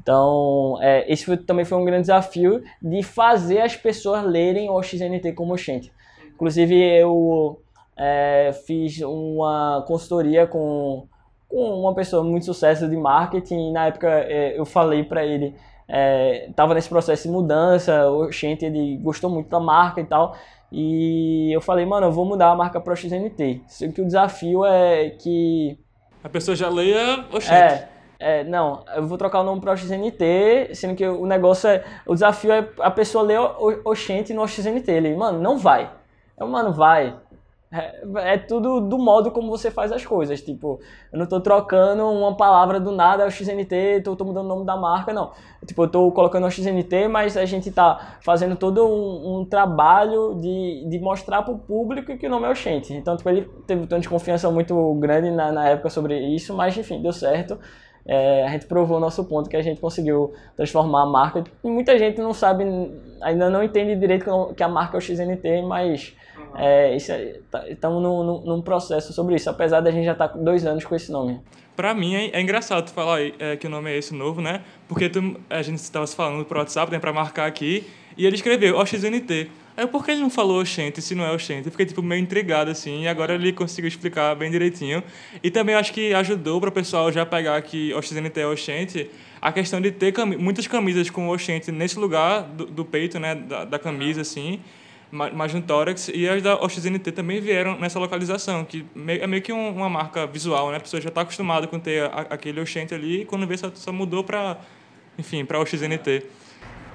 Então, 0.00 0.78
é, 0.80 1.10
esse 1.12 1.24
foi, 1.24 1.36
também 1.36 1.64
foi 1.64 1.76
um 1.78 1.84
grande 1.84 2.02
desafio 2.02 2.62
de 2.80 3.02
fazer 3.02 3.60
as 3.60 3.76
pessoas 3.76 4.24
lerem 4.24 4.70
o 4.70 4.82
XNT 4.82 5.32
como 5.32 5.52
Oxente. 5.52 5.92
Inclusive, 6.38 6.80
eu 6.80 7.60
é, 7.96 8.52
fiz 8.64 9.00
uma 9.00 9.84
consultoria 9.88 10.46
com, 10.46 11.08
com 11.48 11.80
uma 11.80 11.92
pessoa 11.96 12.22
muito 12.22 12.46
sucesso 12.46 12.88
de 12.88 12.96
marketing 12.96 13.70
e 13.70 13.72
na 13.72 13.86
época 13.86 14.06
é, 14.08 14.56
eu 14.56 14.64
falei 14.64 15.02
para 15.02 15.26
ele 15.26 15.52
estava 16.48 16.72
é, 16.72 16.76
nesse 16.76 16.88
processo 16.88 17.24
de 17.24 17.30
mudança, 17.30 18.08
o 18.08 18.24
Oxente 18.24 18.64
ele 18.64 18.98
gostou 18.98 19.28
muito 19.28 19.48
da 19.48 19.58
marca 19.58 20.00
e 20.00 20.04
tal, 20.04 20.36
e 20.70 21.50
eu 21.52 21.60
falei, 21.60 21.86
mano, 21.86 22.06
eu 22.06 22.12
vou 22.12 22.24
mudar 22.24 22.50
a 22.50 22.54
marca 22.54 22.80
pro 22.80 22.94
XNT. 22.94 23.62
Só 23.66 23.88
que 23.88 24.00
o 24.00 24.06
desafio 24.06 24.64
é 24.64 25.10
que. 25.10 25.76
A 26.22 26.28
pessoa 26.28 26.54
já 26.54 26.68
leia 26.68 27.24
Oxente. 27.32 27.54
É, 27.54 27.88
é, 28.18 28.44
não, 28.44 28.84
eu 28.94 29.06
vou 29.06 29.16
trocar 29.16 29.40
o 29.40 29.44
nome 29.44 29.60
pro 29.60 29.74
XNT, 29.74 30.74
sendo 30.74 30.94
que 30.94 31.06
o 31.06 31.24
negócio 31.24 31.70
é. 31.70 31.82
O 32.06 32.12
desafio 32.12 32.52
é 32.52 32.68
a 32.80 32.90
pessoa 32.90 33.24
ler 33.24 33.40
Oxente 33.84 34.34
no 34.34 34.46
XNT. 34.46 34.90
Ele, 34.90 35.16
mano, 35.16 35.40
não 35.40 35.56
vai. 35.56 35.90
Eu, 36.38 36.46
mano, 36.46 36.72
vai. 36.72 37.14
É, 37.70 38.32
é, 38.32 38.38
tudo 38.38 38.80
do 38.80 38.96
modo 38.96 39.30
como 39.30 39.50
você 39.50 39.70
faz 39.70 39.92
as 39.92 40.04
coisas. 40.04 40.40
Tipo, 40.40 40.80
eu 41.12 41.18
não 41.18 41.26
tô 41.26 41.40
trocando 41.40 42.02
uma 42.08 42.34
palavra 42.34 42.80
do 42.80 42.90
nada, 42.92 43.24
é 43.24 43.26
o 43.26 43.30
XNT, 43.30 44.00
tô, 44.02 44.16
tô 44.16 44.24
mudando 44.24 44.46
o 44.46 44.48
nome 44.48 44.64
da 44.64 44.76
marca, 44.76 45.12
não. 45.12 45.32
Tipo, 45.66 45.82
eu 45.84 45.88
tô 45.88 46.10
colocando 46.12 46.46
o 46.46 46.50
XNT, 46.50 47.08
mas 47.08 47.36
a 47.36 47.44
gente 47.44 47.70
tá 47.70 48.16
fazendo 48.22 48.56
todo 48.56 48.86
um, 48.86 49.40
um 49.40 49.44
trabalho 49.44 50.34
de, 50.40 50.86
de 50.88 50.98
mostrar 50.98 51.42
pro 51.42 51.58
público 51.58 52.16
que 52.16 52.26
o 52.26 52.30
nome 52.30 52.46
é 52.46 52.50
o 52.50 52.54
Xente. 52.54 52.94
Então, 52.94 53.16
tipo, 53.16 53.28
ele 53.28 53.42
teve 53.66 53.82
uma 53.82 53.98
desconfiança 53.98 54.50
muito 54.50 54.94
grande 54.94 55.30
na, 55.30 55.52
na 55.52 55.68
época 55.68 55.90
sobre 55.90 56.18
isso, 56.18 56.54
mas 56.54 56.76
enfim, 56.76 57.02
deu 57.02 57.12
certo. 57.12 57.58
É, 58.06 58.44
a 58.44 58.48
gente 58.48 58.64
provou 58.64 58.96
o 58.96 59.00
nosso 59.00 59.22
ponto 59.26 59.50
que 59.50 59.56
a 59.56 59.60
gente 59.60 59.78
conseguiu 59.78 60.32
transformar 60.56 61.02
a 61.02 61.06
marca. 61.06 61.44
Muita 61.62 61.98
gente 61.98 62.18
não 62.22 62.32
sabe, 62.32 62.64
ainda 63.20 63.50
não 63.50 63.62
entende 63.62 63.94
direito 63.96 64.54
que 64.56 64.62
a 64.62 64.68
marca 64.68 64.96
é 64.96 64.98
o 64.98 65.00
XNT, 65.02 65.60
mas 65.68 66.16
é, 66.56 66.96
estamos 66.96 67.78
tá, 67.80 67.90
num, 67.90 68.42
num, 68.44 68.62
processo 68.62 69.12
sobre 69.12 69.36
isso, 69.36 69.48
apesar 69.48 69.80
da 69.80 69.90
gente 69.90 70.04
já 70.04 70.12
estar 70.12 70.28
tá 70.28 70.36
dois 70.36 70.64
anos 70.66 70.84
com 70.84 70.94
esse 70.94 71.10
nome. 71.10 71.40
Pra 71.76 71.94
mim 71.94 72.14
é, 72.14 72.30
é 72.32 72.40
engraçado 72.40 72.86
tu 72.86 72.92
falar 72.92 73.20
é, 73.20 73.56
que 73.56 73.66
o 73.66 73.70
nome 73.70 73.90
é 73.90 73.96
esse 73.96 74.14
novo, 74.14 74.40
né? 74.40 74.62
Porque 74.88 75.08
tu, 75.08 75.36
a 75.48 75.62
gente 75.62 75.78
estava 75.78 76.06
se 76.06 76.16
falando 76.16 76.44
pro 76.44 76.58
WhatsApp, 76.58 76.90
né, 76.90 76.98
pra 76.98 77.12
marcar 77.12 77.46
aqui, 77.46 77.86
e 78.16 78.26
ele 78.26 78.34
escreveu 78.34 78.76
OXNT. 78.76 79.50
Aí 79.76 79.86
por 79.86 80.04
que 80.04 80.10
ele 80.10 80.20
não 80.20 80.28
falou 80.28 80.60
Oxente 80.60 81.00
se 81.00 81.14
não 81.14 81.24
é 81.24 81.30
Oxente? 81.30 81.66
Eu 81.66 81.70
fiquei 81.70 81.86
tipo, 81.86 82.02
meio 82.02 82.20
intrigado 82.20 82.68
assim, 82.68 83.02
e 83.02 83.08
agora 83.08 83.36
ele 83.36 83.52
conseguiu 83.52 83.86
explicar 83.86 84.34
bem 84.34 84.50
direitinho. 84.50 85.04
E 85.40 85.52
também 85.52 85.76
acho 85.76 85.92
que 85.92 86.12
ajudou 86.12 86.60
para 86.60 86.68
o 86.68 86.72
pessoal 86.72 87.12
já 87.12 87.24
pegar 87.24 87.62
que 87.62 87.94
OXNT 87.94 88.40
é 88.40 88.46
Oxente, 88.48 89.10
a 89.40 89.52
questão 89.52 89.80
de 89.80 89.92
ter 89.92 90.12
muitas 90.36 90.66
camisas 90.66 91.08
com 91.08 91.28
Oxente 91.28 91.70
nesse 91.70 91.96
lugar 91.96 92.42
do, 92.42 92.66
do 92.66 92.84
peito, 92.84 93.20
né, 93.20 93.36
da, 93.36 93.64
da 93.64 93.78
camisa, 93.78 94.22
assim 94.22 94.60
mais 95.10 95.54
no 95.54 95.62
tórax, 95.62 96.08
e 96.08 96.28
as 96.28 96.42
da 96.42 96.54
OXNT 96.54 97.12
também 97.12 97.40
vieram 97.40 97.78
nessa 97.78 97.98
localização, 97.98 98.64
que 98.64 98.84
é 99.20 99.26
meio 99.26 99.42
que 99.42 99.52
um, 99.52 99.70
uma 99.70 99.88
marca 99.88 100.26
visual, 100.26 100.70
né? 100.70 100.76
A 100.76 100.80
pessoa 100.80 101.00
já 101.00 101.08
está 101.08 101.22
acostumada 101.22 101.66
com 101.66 101.78
ter 101.78 102.10
aquele 102.12 102.60
Oxente 102.60 102.94
ali, 102.94 103.22
e 103.22 103.24
quando 103.24 103.46
vê, 103.46 103.56
só, 103.56 103.92
mudou 103.92 104.22
para, 104.22 104.58
enfim, 105.18 105.44
para 105.44 105.58
OXNT. 105.60 106.26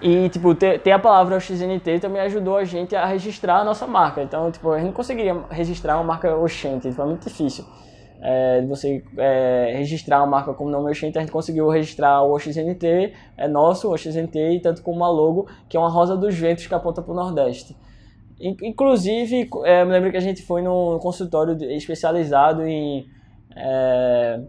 E, 0.02 0.30
tipo, 0.30 0.54
ter, 0.54 0.80
ter 0.80 0.92
a 0.92 1.00
palavra 1.00 1.38
OXNT 1.38 2.00
também 2.00 2.22
ajudou 2.22 2.58
a 2.58 2.64
gente 2.64 2.96
a 2.96 3.06
registrar 3.06 3.62
a 3.62 3.64
nossa 3.64 3.88
marca. 3.88 4.22
Então, 4.22 4.52
tipo, 4.52 4.70
a 4.72 4.78
gente 4.78 4.88
não 4.88 4.94
conseguiria 4.94 5.36
registrar 5.50 5.96
uma 5.96 6.04
marca 6.04 6.36
Oxente, 6.36 6.92
foi 6.92 7.06
muito 7.06 7.28
difícil. 7.28 7.66
É, 8.22 8.62
você 8.68 9.04
é, 9.18 9.74
registrar 9.78 10.20
uma 10.20 10.28
marca 10.28 10.54
como 10.54 10.70
nome 10.70 10.92
Oxente, 10.92 11.18
a 11.18 11.22
gente 11.22 11.32
conseguiu 11.32 11.68
registrar 11.68 12.22
o 12.22 12.34
OXNT, 12.34 13.14
é 13.38 13.48
nosso, 13.48 13.90
o 13.90 13.94
OXNT, 13.94 14.38
e 14.38 14.60
tanto 14.62 14.82
como 14.82 14.98
uma 14.98 15.10
logo, 15.10 15.48
que 15.68 15.76
é 15.76 15.80
uma 15.80 15.90
rosa 15.90 16.16
dos 16.16 16.36
ventos 16.36 16.68
que 16.68 16.74
aponta 16.74 17.02
para 17.02 17.12
o 17.12 17.16
Nordeste. 17.16 17.76
Inclusive, 18.40 19.50
é, 19.64 19.82
eu 19.82 19.86
me 19.86 19.92
lembro 19.92 20.12
que 20.12 20.18
a 20.18 20.22
gente 20.22 20.42
foi 20.42 20.62
num 20.62 21.00
consultório 21.00 21.56
especializado 21.72 22.66
em, 22.66 23.06
é, 23.56 24.42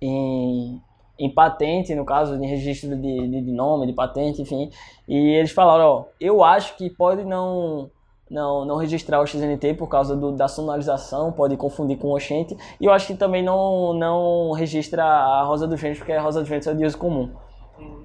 em, 0.00 0.80
em, 1.18 1.30
patente, 1.32 1.94
no 1.94 2.04
caso, 2.04 2.34
em 2.34 2.46
registro 2.46 2.96
de, 2.96 3.28
de, 3.28 3.52
nome, 3.52 3.86
de 3.86 3.92
patente, 3.92 4.42
enfim. 4.42 4.70
E 5.06 5.16
eles 5.16 5.52
falaram, 5.52 5.84
ó, 5.84 6.04
eu 6.20 6.42
acho 6.42 6.76
que 6.76 6.90
pode 6.90 7.24
não 7.24 7.90
não, 8.32 8.64
não 8.64 8.76
registrar 8.76 9.20
o 9.20 9.26
XNT 9.26 9.74
por 9.74 9.88
causa 9.88 10.16
do, 10.16 10.32
da 10.32 10.48
sonorização, 10.48 11.30
pode 11.30 11.54
confundir 11.56 11.98
com 11.98 12.08
o 12.08 12.14
Oxente. 12.14 12.56
E 12.80 12.86
eu 12.86 12.92
acho 12.92 13.06
que 13.06 13.14
também 13.14 13.42
não, 13.42 13.92
não 13.92 14.52
registra 14.52 15.04
a 15.04 15.42
Rosa 15.42 15.68
dos 15.68 15.78
Ventos, 15.78 15.98
porque 15.98 16.12
a 16.12 16.22
Rosa 16.22 16.40
dos 16.40 16.48
Ventos 16.48 16.66
é 16.66 16.74
de 16.74 16.84
uso 16.84 16.96
comum. 16.96 17.30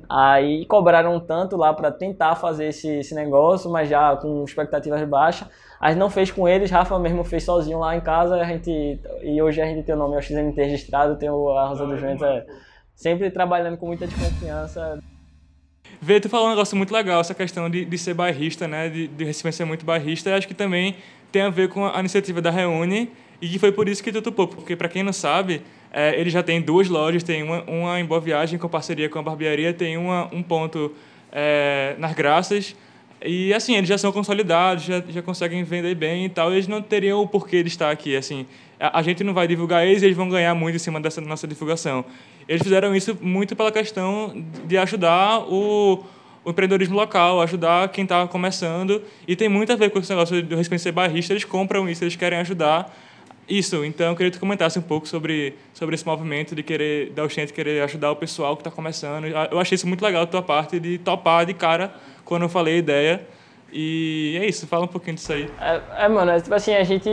Aí 0.10 0.66
cobraram 0.66 1.20
tanto 1.20 1.58
lá 1.58 1.74
para 1.74 1.92
tentar 1.92 2.36
fazer 2.36 2.68
esse, 2.68 3.00
esse 3.00 3.14
negócio, 3.14 3.70
mas 3.70 3.90
já 3.90 4.16
com 4.16 4.44
expectativas 4.44 5.04
baixas. 5.08 5.48
A 5.80 5.90
gente 5.90 6.00
não 6.00 6.10
fez 6.10 6.32
com 6.32 6.48
eles, 6.48 6.72
Rafa 6.72 6.98
mesmo 6.98 7.24
fez 7.24 7.44
sozinho 7.44 7.80
lá 7.80 7.96
em 7.96 8.02
casa. 8.02 8.36
A 8.36 8.44
gente, 8.46 9.00
e 9.22 9.42
hoje 9.42 9.62
a 9.62 9.66
gente 9.66 9.84
tem 9.84 9.94
o 9.94 9.98
nome, 9.98 10.16
é 10.16 10.18
o 10.18 10.22
XNT 10.22 10.56
registrado, 10.56 11.18
tem 11.18 11.30
o, 11.30 11.50
a 11.50 11.68
Rosa 11.68 11.86
dos 11.86 12.00
Ventos, 12.00 12.24
é, 12.24 12.46
sempre 12.96 13.30
trabalhando 13.30 13.78
com 13.78 13.86
muita 13.86 14.08
desconfiança. 14.08 15.00
Vê, 16.02 16.20
tu 16.20 16.30
falou 16.30 16.48
um 16.48 16.52
negócio 16.52 16.78
muito 16.78 16.94
legal, 16.94 17.20
essa 17.20 17.34
questão 17.34 17.70
de, 17.70 17.84
de 17.86 17.98
ser 17.98 18.14
bairrista, 18.14 18.68
né? 18.68 18.90
De, 18.90 19.08
de 19.08 19.24
Recife 19.26 19.52
ser 19.52 19.66
muito 19.66 19.86
bairrista. 19.86 20.36
Acho 20.36 20.48
que 20.48 20.54
também 20.54 20.96
tem 21.32 21.42
a 21.42 21.50
ver 21.50 21.70
com 21.70 21.86
a 21.86 22.00
iniciativa 22.00 22.42
da 22.42 22.50
Reúne 22.50 23.12
e 23.42 23.48
que 23.48 23.60
foi 23.60 23.72
por 23.72 23.88
isso 23.90 24.04
que 24.04 24.12
tu 24.12 24.22
topou. 24.22 24.48
Porque, 24.48 24.76
para 24.76 24.88
quem 24.88 25.04
não 25.04 25.14
sabe, 25.14 25.62
é, 25.92 26.20
ele 26.20 26.30
já 26.30 26.44
tem 26.44 26.62
duas 26.62 26.88
lojas, 26.88 27.24
tem 27.24 27.44
uma, 27.44 27.64
uma 27.64 28.00
em 28.00 28.06
Boa 28.06 28.20
Viagem 28.20 28.60
com 28.60 28.68
parceria 28.68 29.10
com 29.10 29.20
a 29.20 29.22
barbearia, 29.22 29.74
tem 29.74 29.98
uma, 29.98 30.30
um 30.34 30.44
ponto 30.44 30.94
é, 31.32 31.96
nas 31.98 32.14
Graças. 32.14 32.76
E 33.24 33.52
assim, 33.54 33.76
eles 33.76 33.90
já 33.90 33.98
são 33.98 34.12
consolidados, 34.12 34.84
já, 34.84 35.02
já 35.10 35.22
conseguem 35.22 35.64
vender 35.64 35.96
bem 35.96 36.26
e 36.26 36.30
tal, 36.30 36.52
eles 36.52 36.68
não 36.68 36.82
teriam 36.82 37.22
o 37.22 37.28
porquê 37.28 37.64
de 37.64 37.70
estar 37.70 37.90
aqui. 37.90 38.16
Assim, 38.16 38.46
a, 38.80 39.00
a 39.00 39.02
gente 39.02 39.24
não 39.24 39.34
vai 39.34 39.48
divulgar 39.48 39.86
eles, 39.88 40.04
eles 40.04 40.16
vão 40.16 40.30
ganhar 40.30 40.54
muito 40.54 40.76
em 40.76 40.80
cima 40.80 41.00
dessa 41.00 41.20
nossa 41.20 41.48
divulgação. 41.48 42.06
Eles 42.48 42.62
fizeram 42.62 42.96
isso 42.96 43.18
muito 43.20 43.56
pela 43.56 43.72
questão 43.72 44.34
de 44.66 44.78
ajudar 44.78 45.40
o, 45.52 46.04
o 46.46 46.50
empreendedorismo 46.52 46.96
local, 46.96 47.42
ajudar 47.42 47.90
quem 47.90 48.04
está 48.04 48.28
começando. 48.28 49.02
E 49.28 49.36
tem 49.36 49.50
muito 49.50 49.74
a 49.74 49.76
ver 49.76 49.90
com 49.90 49.98
esse 49.98 50.10
negócio 50.10 50.44
do 50.44 50.56
respeito 50.56 50.82
ser 50.82 50.92
barrista, 50.92 51.34
eles 51.34 51.44
compram 51.44 51.90
isso, 51.90 52.04
eles 52.04 52.16
querem 52.16 52.38
ajudar 52.40 52.96
isso, 53.48 53.86
então 53.86 54.08
eu 54.08 54.16
queria 54.16 54.30
que 54.30 54.38
tu 54.38 54.42
comentasse 54.42 54.78
um 54.78 54.82
pouco 54.82 55.08
sobre, 55.08 55.56
sobre 55.74 55.96
esse 55.96 56.06
movimento 56.06 56.54
de 56.54 56.62
querer, 56.62 57.12
da 57.12 57.24
Oxente 57.24 57.54
querer 57.54 57.82
ajudar 57.84 58.12
o 58.12 58.16
pessoal 58.16 58.56
que 58.56 58.62
está 58.62 58.70
começando. 58.72 59.26
Eu 59.26 59.60
achei 59.60 59.76
isso 59.76 59.88
muito 59.88 60.04
legal 60.04 60.26
da 60.26 60.32
tua 60.32 60.42
parte, 60.42 60.80
de 60.80 60.98
topar 60.98 61.46
de 61.46 61.54
cara 61.54 61.94
quando 62.26 62.44
eu 62.44 62.50
falei 62.50 62.76
a 62.76 62.78
ideia. 62.78 63.28
E 63.72 64.38
é 64.42 64.46
isso, 64.46 64.68
fala 64.68 64.84
um 64.86 64.88
pouquinho 64.88 65.16
disso 65.16 65.32
aí. 65.32 65.50
É, 65.62 66.06
é 66.06 66.10
mano, 66.10 66.32
é, 66.32 66.42
tipo 66.42 66.54
assim, 66.54 66.74
a 66.74 66.84
gente, 66.84 67.10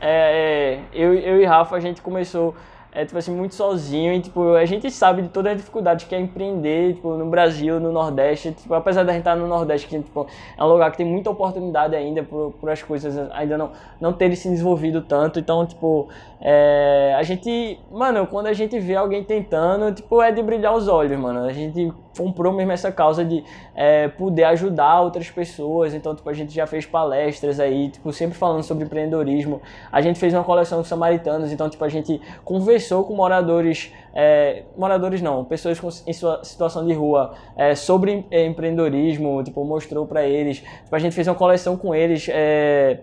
é, 0.00 0.80
é 0.80 0.80
eu, 0.92 1.14
eu 1.14 1.40
e 1.40 1.44
Rafa, 1.44 1.76
a 1.76 1.80
gente 1.80 2.02
começou 2.02 2.54
é, 2.92 3.04
tipo 3.04 3.16
assim, 3.16 3.34
muito 3.34 3.54
sozinho 3.54 4.12
e, 4.12 4.20
tipo, 4.20 4.54
a 4.54 4.64
gente 4.64 4.90
sabe 4.90 5.22
de 5.22 5.28
toda 5.28 5.50
a 5.50 5.54
dificuldade 5.54 6.06
que 6.06 6.14
é 6.14 6.20
empreender, 6.20 6.94
tipo, 6.94 7.14
no 7.16 7.26
Brasil, 7.26 7.78
no 7.78 7.92
Nordeste, 7.92 8.52
tipo, 8.52 8.74
apesar 8.74 9.04
da 9.04 9.12
gente 9.12 9.20
estar 9.20 9.36
no 9.36 9.46
Nordeste, 9.46 9.86
que, 9.86 9.98
tipo, 10.00 10.26
é 10.58 10.64
um 10.64 10.66
lugar 10.66 10.90
que 10.90 10.96
tem 10.96 11.06
muita 11.06 11.30
oportunidade 11.30 11.94
ainda 11.94 12.22
por, 12.24 12.52
por 12.60 12.68
as 12.68 12.82
coisas 12.82 13.16
ainda 13.32 13.56
não, 13.56 13.70
não 14.00 14.12
terem 14.12 14.34
se 14.34 14.48
desenvolvido 14.48 15.02
tanto, 15.02 15.38
então, 15.38 15.64
tipo, 15.64 16.08
é, 16.40 17.14
a 17.16 17.22
gente, 17.22 17.78
mano, 17.92 18.26
quando 18.26 18.48
a 18.48 18.52
gente 18.52 18.78
vê 18.80 18.96
alguém 18.96 19.22
tentando, 19.22 19.94
tipo, 19.94 20.20
é 20.20 20.32
de 20.32 20.42
brilhar 20.42 20.74
os 20.74 20.88
olhos, 20.88 21.18
mano, 21.18 21.44
a 21.44 21.52
gente 21.52 21.92
comprou 22.16 22.52
mesmo 22.52 22.72
essa 22.72 22.90
causa 22.90 23.24
de 23.24 23.44
é, 23.74 24.08
poder 24.08 24.44
ajudar 24.44 25.00
outras 25.00 25.30
pessoas. 25.30 25.94
Então, 25.94 26.14
tipo, 26.14 26.28
a 26.28 26.32
gente 26.32 26.52
já 26.52 26.66
fez 26.66 26.86
palestras 26.86 27.60
aí, 27.60 27.88
tipo, 27.88 28.12
sempre 28.12 28.36
falando 28.36 28.62
sobre 28.62 28.84
empreendedorismo. 28.84 29.60
A 29.90 30.00
gente 30.00 30.18
fez 30.18 30.34
uma 30.34 30.44
coleção 30.44 30.82
de 30.82 30.88
samaritanos, 30.88 31.52
então, 31.52 31.68
tipo, 31.68 31.84
a 31.84 31.88
gente 31.88 32.20
conversou 32.44 33.04
com 33.04 33.14
moradores, 33.14 33.92
é, 34.14 34.64
moradores 34.76 35.22
não, 35.22 35.44
pessoas 35.44 35.78
com, 35.78 35.88
em 36.06 36.12
sua 36.12 36.42
situação 36.44 36.84
de 36.86 36.92
rua 36.92 37.34
é, 37.56 37.74
sobre 37.74 38.26
é, 38.30 38.44
empreendedorismo, 38.44 39.42
tipo, 39.42 39.64
mostrou 39.64 40.06
para 40.06 40.24
eles. 40.24 40.58
Tipo, 40.58 40.96
a 40.96 40.98
gente 40.98 41.14
fez 41.14 41.26
uma 41.28 41.36
coleção 41.36 41.76
com 41.76 41.94
eles. 41.94 42.28
É, 42.30 43.00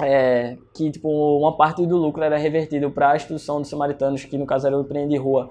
é, 0.00 0.56
que 0.76 0.92
tipo 0.92 1.08
uma 1.08 1.56
parte 1.56 1.84
do 1.84 1.96
lucro 1.96 2.22
era 2.22 2.38
revertido 2.38 2.88
para 2.88 3.10
a 3.10 3.16
instituição 3.16 3.60
dos 3.60 3.68
samaritanos, 3.68 4.24
que 4.24 4.38
no 4.38 4.46
caso 4.46 4.66
era 4.66 4.78
o 4.78 4.82
Empreende 4.82 5.16
Rua. 5.16 5.50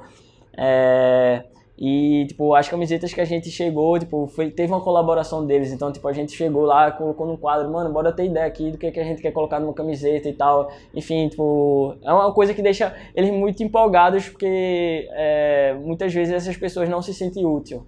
É, 0.58 1.44
e, 1.80 2.26
tipo, 2.28 2.56
as 2.56 2.68
camisetas 2.68 3.14
que 3.14 3.22
a 3.22 3.26
gente 3.26 3.52
chegou, 3.52 4.00
tipo, 4.00 4.26
foi, 4.28 4.50
teve 4.50 4.74
uma 4.74 4.82
colaboração 4.82 5.46
deles. 5.46 5.72
Então, 5.72 5.92
tipo, 5.92 6.08
a 6.08 6.14
gente 6.14 6.32
chegou 6.32 6.64
lá, 6.64 6.92
colocou 6.92 7.28
num 7.28 7.38
quadro, 7.38 7.72
mano, 7.72 7.94
bora 7.94 8.12
ter 8.12 8.26
ideia 8.26 8.48
aqui 8.48 8.72
do 8.72 8.80
que, 8.80 8.90
que 8.90 9.00
a 9.00 9.04
gente 9.04 9.22
quer 9.22 9.32
colocar 9.32 9.60
numa 9.60 9.74
camiseta 9.74 10.28
e 10.28 10.34
tal. 10.34 10.72
Enfim, 10.96 11.28
tipo, 11.28 11.96
é 12.02 12.12
uma 12.12 12.34
coisa 12.34 12.52
que 12.52 12.64
deixa 12.64 12.96
eles 13.14 13.32
muito 13.32 13.62
empolgados, 13.62 14.28
porque 14.28 15.08
é, 15.12 15.76
muitas 15.80 16.12
vezes 16.12 16.34
essas 16.34 16.58
pessoas 16.58 16.90
não 16.90 17.00
se 17.00 17.14
sentem 17.14 17.46
útil. 17.46 17.86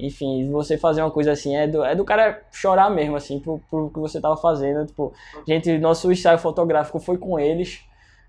Enfim, 0.00 0.50
você 0.50 0.76
fazer 0.76 1.00
uma 1.00 1.10
coisa 1.12 1.30
assim 1.30 1.54
é 1.54 1.68
do, 1.68 1.84
é 1.84 1.94
do 1.94 2.04
cara 2.04 2.42
chorar 2.50 2.90
mesmo, 2.90 3.14
assim, 3.14 3.38
por, 3.38 3.60
por 3.70 3.92
que 3.92 4.00
você 4.00 4.20
tava 4.20 4.36
fazendo. 4.36 4.84
Tipo, 4.84 5.12
gente, 5.46 5.78
nosso 5.78 6.10
ensaio 6.10 6.38
fotográfico 6.38 6.98
foi 6.98 7.16
com 7.16 7.38
eles. 7.38 7.82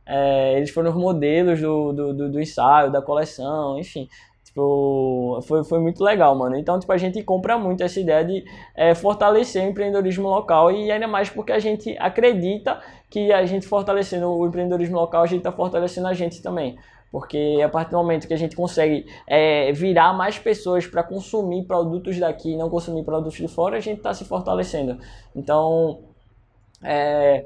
É, 0.06 0.56
eles 0.58 0.70
foram 0.70 0.92
os 0.92 0.96
modelos 0.96 1.60
do, 1.60 1.94
do, 1.94 2.14
do, 2.14 2.32
do 2.34 2.40
ensaio, 2.40 2.92
da 2.92 3.02
coleção, 3.02 3.80
enfim. 3.80 4.08
Tipo, 4.53 5.39
foi, 5.48 5.63
foi 5.63 5.79
muito 5.79 6.03
legal, 6.03 6.36
mano. 6.36 6.55
Então, 6.55 6.79
tipo, 6.79 6.91
a 6.91 6.98
gente 6.98 7.24
compra 7.24 7.57
muito 7.57 7.81
essa 7.81 8.00
ideia 8.00 8.24
de 8.24 8.45
é, 8.75 8.93
fortalecer 8.93 9.65
o 9.65 9.69
empreendedorismo 9.69 10.29
local 10.29 10.69
e 10.69 10.91
ainda 10.91 11.07
mais 11.07 11.27
porque 11.27 11.51
a 11.51 11.57
gente 11.57 11.98
acredita 11.98 12.79
que 13.10 13.33
a 13.33 13.43
gente 13.48 13.67
fortalecendo 13.67 14.29
o 14.29 14.45
empreendedorismo 14.45 14.95
local, 14.95 15.24
a 15.24 15.25
gente 15.25 15.39
está 15.39 15.51
fortalecendo 15.51 16.07
a 16.07 16.13
gente 16.13 16.39
também. 16.39 16.77
Porque 17.12 17.62
a 17.65 17.69
partir 17.69 17.91
do 17.91 17.98
momento 17.98 18.27
que 18.27 18.33
a 18.33 18.38
gente 18.38 18.55
consegue 18.55 19.07
é, 19.25 19.72
virar 19.72 20.13
mais 20.13 20.38
pessoas 20.38 20.86
para 20.86 21.01
consumir 21.01 21.63
produtos 21.65 22.19
daqui 22.19 22.53
e 22.53 22.57
não 22.57 22.69
consumir 22.69 23.03
produtos 23.03 23.39
de 23.39 23.48
fora, 23.48 23.77
a 23.77 23.79
gente 23.79 23.98
está 23.98 24.13
se 24.13 24.24
fortalecendo. 24.24 25.00
Então, 25.36 26.00
é, 26.83 27.45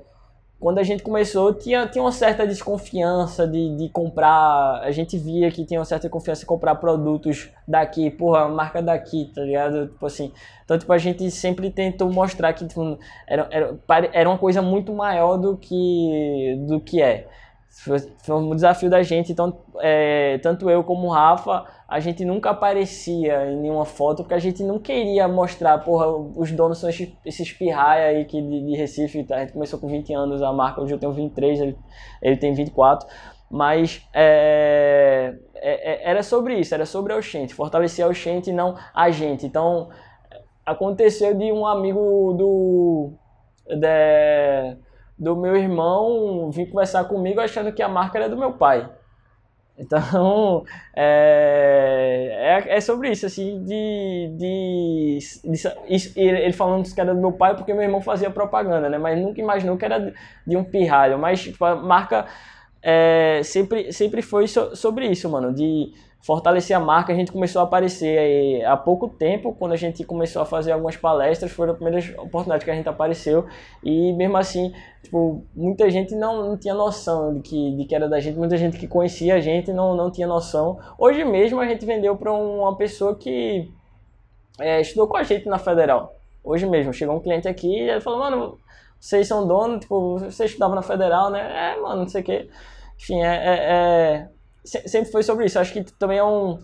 quando 0.60 0.80
a 0.80 0.84
gente 0.84 1.04
começou, 1.04 1.54
tinha, 1.54 1.86
tinha 1.88 2.04
uma 2.04 2.12
certa 2.12 2.46
desconfiança 2.46 3.48
de, 3.48 3.76
de 3.76 3.90
comprar. 3.90 4.82
A 4.82 4.92
gente 4.92 5.18
via 5.18 5.52
que 5.52 5.64
tinha 5.64 5.80
uma 5.80 5.86
certa 5.86 6.10
confiança 6.10 6.44
em 6.44 6.48
comprar 6.48 6.76
produtos 6.76 7.50
daqui, 7.68 8.10
porra, 8.10 8.48
marca 8.48 8.82
daqui, 8.82 9.32
tá 9.36 9.42
ligado? 9.42 9.88
Tipo 9.88 10.06
assim. 10.06 10.32
Então, 10.66 10.78
tipo, 10.78 10.92
a 10.92 10.98
gente 10.98 11.30
sempre 11.30 11.70
tentou 11.70 12.12
mostrar 12.12 12.54
que 12.54 12.66
tipo, 12.66 12.98
era, 13.28 13.48
era, 13.52 13.78
era 14.12 14.30
uma 14.30 14.38
coisa 14.38 14.62
muito 14.62 14.92
maior 14.94 15.38
do 15.38 15.56
que, 15.56 16.58
do 16.68 16.80
que 16.82 17.02
é. 17.02 17.28
Foi, 17.84 18.00
um 18.36 18.56
desafio 18.56 18.90
da 18.90 19.04
gente, 19.04 19.32
então, 19.32 19.60
é, 19.80 20.40
tanto 20.40 20.70
eu 20.70 20.84
como 20.84 21.08
o 21.08 21.12
Rafa, 21.12 21.66
a 21.88 22.00
gente 22.00 22.26
nunca 22.26 22.50
aparecia 22.50 23.52
em 23.52 23.58
nenhuma 23.58 23.86
foto, 23.86 24.24
porque 24.24 24.34
a 24.34 24.40
gente 24.40 24.64
não 24.64 24.80
queria 24.80 25.28
mostrar, 25.28 25.78
porra, 25.80 26.08
os 26.08 26.52
donos 26.52 26.80
são 26.80 26.90
esses, 26.90 27.14
esses 27.24 27.54
pirraia 27.54 28.08
aí 28.08 28.26
que 28.26 28.42
de, 28.42 28.66
de, 28.66 28.76
Recife, 28.76 29.26
a 29.32 29.40
gente 29.40 29.54
começou 29.54 29.80
com 29.80 29.88
20 29.88 30.14
anos 30.14 30.42
a 30.42 30.52
marca, 30.52 30.82
hoje 30.82 30.94
eu 30.94 30.98
tenho 30.98 31.14
23, 31.14 31.62
ele, 31.62 31.78
ele 32.22 32.38
tem 32.38 32.54
24, 32.54 33.08
mas 33.50 34.02
é, 34.14 35.36
é, 35.56 35.92
é, 35.94 36.10
era 36.10 36.24
sobre 36.24 36.56
isso, 36.60 36.74
era 36.74 36.86
sobre 36.86 37.14
a 37.14 37.16
Oxente, 37.16 37.54
fortalecer 37.54 38.04
a 38.04 38.10
Oxente 38.10 38.50
e 38.50 38.54
não 38.54 38.76
a 38.94 39.10
gente. 39.12 39.46
Então, 39.46 39.90
aconteceu 40.66 41.34
de 41.34 41.52
um 41.52 41.66
amigo 41.66 42.34
do... 42.34 43.12
De, 43.68 44.87
do 45.18 45.36
meu 45.36 45.56
irmão 45.56 46.52
vir 46.52 46.68
conversar 46.68 47.06
comigo 47.06 47.40
achando 47.40 47.72
que 47.72 47.82
a 47.82 47.90
marca 47.90 48.18
era 48.18 48.30
do 48.30 48.38
meu 48.38 48.54
pai. 48.54 48.90
Então, 49.78 50.66
é, 50.96 52.64
é, 52.68 52.78
é, 52.78 52.82
sobre 52.82 53.12
isso, 53.12 53.26
assim, 53.26 53.64
de, 53.64 54.32
de, 54.36 55.20
de, 55.46 56.20
Ele 56.20 56.54
falando 56.54 56.92
que 56.92 57.00
era 57.00 57.14
do 57.14 57.22
meu 57.22 57.32
pai 57.32 57.56
porque 57.56 57.74
meu 57.74 57.84
irmão 57.84 58.02
fazia 58.02 58.30
propaganda, 58.30 58.90
né? 58.90 58.98
Mas 58.98 59.20
nunca 59.20 59.40
imaginou 59.40 59.78
que 59.78 59.86
era 59.86 60.14
de 60.46 60.58
um 60.58 60.64
pirralho. 60.64 61.20
Mas, 61.20 61.42
tipo, 61.44 61.64
a 61.64 61.76
marca 61.76 62.26
é, 62.82 63.42
sempre, 63.44 63.92
sempre 63.92 64.22
foi 64.22 64.48
so, 64.48 64.76
sobre 64.76 65.08
isso, 65.08 65.30
mano, 65.30 65.54
de 65.54 65.94
fortalecer 66.28 66.76
a 66.76 66.80
marca, 66.82 67.14
a 67.14 67.16
gente 67.16 67.32
começou 67.32 67.62
a 67.62 67.64
aparecer 67.64 68.20
aí, 68.20 68.66
há 68.66 68.76
pouco 68.76 69.08
tempo, 69.08 69.56
quando 69.58 69.72
a 69.72 69.78
gente 69.78 70.04
começou 70.04 70.42
a 70.42 70.46
fazer 70.46 70.74
algumas 70.74 70.98
palestras, 70.98 71.54
foram 71.54 71.72
as 71.72 71.78
primeiras 71.80 72.10
oportunidades 72.18 72.66
que 72.66 72.70
a 72.70 72.76
gente 72.76 72.90
apareceu, 72.90 73.46
e 73.82 74.12
mesmo 74.12 74.36
assim, 74.36 74.74
tipo, 75.02 75.46
muita 75.56 75.90
gente 75.90 76.14
não, 76.16 76.50
não 76.50 76.58
tinha 76.58 76.74
noção 76.74 77.34
de 77.34 77.40
que, 77.40 77.78
de 77.78 77.86
que 77.86 77.96
era 77.96 78.10
da 78.10 78.20
gente, 78.20 78.38
muita 78.38 78.58
gente 78.58 78.78
que 78.78 78.90
conhecia 78.90 79.36
a 79.36 79.40
gente 79.40 79.72
não, 79.72 79.96
não 79.96 80.12
tinha 80.12 80.28
noção. 80.28 80.78
Hoje 81.00 81.24
mesmo 81.24 81.62
a 81.62 81.66
gente 81.66 81.86
vendeu 81.86 82.18
para 82.18 82.34
uma 82.34 82.76
pessoa 82.76 83.16
que 83.16 83.72
é, 84.60 84.82
estudou 84.82 85.08
com 85.08 85.16
a 85.16 85.24
gente 85.24 85.48
na 85.48 85.58
Federal. 85.58 86.14
Hoje 86.44 86.66
mesmo, 86.66 86.92
chegou 86.92 87.16
um 87.16 87.22
cliente 87.22 87.48
aqui 87.48 87.74
e 87.74 87.90
ele 87.90 88.02
falou, 88.02 88.20
mano, 88.20 88.58
vocês 89.00 89.26
são 89.26 89.48
donos, 89.48 89.80
tipo, 89.80 90.20
você 90.20 90.44
estudava 90.44 90.76
na 90.76 90.82
Federal, 90.82 91.30
né? 91.30 91.72
É, 91.72 91.80
mano, 91.80 92.02
não 92.02 92.08
sei 92.10 92.20
o 92.20 92.26
quê. 92.26 92.50
Enfim, 93.00 93.22
é, 93.22 93.36
é, 93.36 93.54
é 93.64 94.37
sempre 94.68 95.12
foi 95.12 95.24
sobre 95.24 95.46
isso. 95.46 95.60
Acho 95.60 95.74
que 95.74 95.84
também 95.84 96.18
é 96.18 96.24
um. 96.24 96.60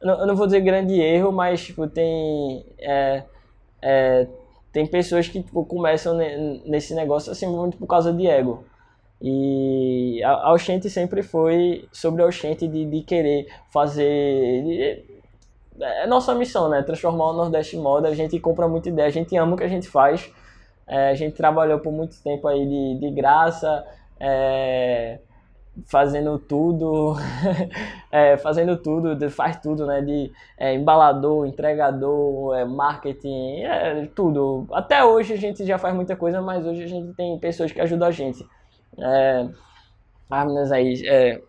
Eu 0.00 0.26
não 0.26 0.36
vou 0.36 0.46
dizer 0.46 0.60
grande 0.60 1.00
erro, 1.00 1.32
mas 1.32 1.64
tipo, 1.64 1.86
tem. 1.88 2.64
É, 2.78 3.24
é, 3.82 4.26
tem 4.72 4.86
pessoas 4.86 5.28
que 5.28 5.42
tipo, 5.42 5.64
começam 5.64 6.16
nesse 6.66 6.94
negócio 6.94 7.32
assim 7.32 7.46
muito 7.46 7.76
por 7.76 7.86
causa 7.86 8.12
de 8.12 8.26
ego. 8.26 8.64
E 9.20 10.22
a 10.22 10.52
Oxente 10.52 10.88
sempre 10.88 11.22
foi 11.22 11.88
sobre 11.92 12.22
a 12.22 12.26
Oxente 12.26 12.68
de, 12.68 12.84
de 12.84 13.02
querer 13.02 13.48
fazer. 13.72 14.62
De, 14.62 15.18
é 15.80 16.06
nossa 16.06 16.34
missão, 16.34 16.68
né? 16.68 16.82
Transformar 16.82 17.30
o 17.30 17.32
Nordeste 17.32 17.76
em 17.76 17.80
moda. 17.80 18.08
A 18.08 18.14
gente 18.14 18.38
compra 18.38 18.68
muita 18.68 18.88
ideia, 18.88 19.08
a 19.08 19.12
gente 19.12 19.36
ama 19.36 19.54
o 19.54 19.56
que 19.56 19.64
a 19.64 19.68
gente 19.68 19.88
faz. 19.88 20.30
É, 20.86 21.10
a 21.10 21.14
gente 21.14 21.34
trabalhou 21.34 21.80
por 21.80 21.92
muito 21.92 22.20
tempo 22.22 22.46
aí 22.46 22.66
de, 22.66 23.00
de 23.00 23.10
graça. 23.10 23.84
É, 24.20 25.18
fazendo 25.86 26.38
tudo, 26.38 27.16
é, 28.10 28.36
fazendo 28.36 28.76
tudo, 28.76 29.30
faz 29.30 29.60
tudo, 29.60 29.86
né? 29.86 30.00
De 30.00 30.32
é, 30.56 30.74
embalador, 30.74 31.46
entregador, 31.46 32.56
é, 32.56 32.64
marketing, 32.64 33.62
é, 33.62 34.08
tudo. 34.14 34.66
Até 34.72 35.04
hoje 35.04 35.34
a 35.34 35.36
gente 35.36 35.64
já 35.64 35.78
faz 35.78 35.94
muita 35.94 36.16
coisa, 36.16 36.40
mas 36.40 36.66
hoje 36.66 36.84
a 36.84 36.88
gente 36.88 37.14
tem 37.14 37.38
pessoas 37.38 37.72
que 37.72 37.80
ajudam 37.80 38.08
a 38.08 38.10
gente. 38.10 38.44
É, 38.98 39.48
as 40.30 40.46
meninas 40.46 40.72
aí, 40.72 41.02
é, 41.06 41.40